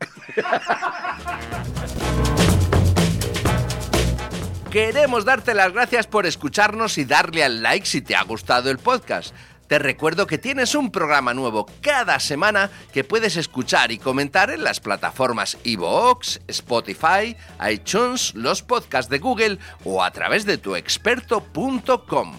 [4.70, 8.78] Queremos darte las gracias por escucharnos y darle al like si te ha gustado el
[8.78, 9.34] podcast.
[9.70, 14.64] Te recuerdo que tienes un programa nuevo cada semana que puedes escuchar y comentar en
[14.64, 17.36] las plataformas iVoox, Spotify,
[17.70, 22.32] iTunes, los podcasts de Google o a través de tuexperto.com.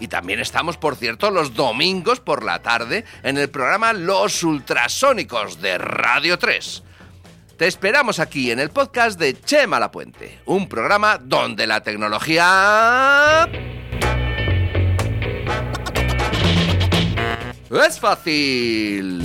[0.00, 5.60] Y también estamos, por cierto, los domingos por la tarde en el programa Los Ultrasónicos
[5.60, 6.84] de Radio 3.
[7.58, 13.46] Te esperamos aquí en el podcast de Chema La Puente, un programa donde la tecnología...
[17.70, 19.22] ¡Es fácil!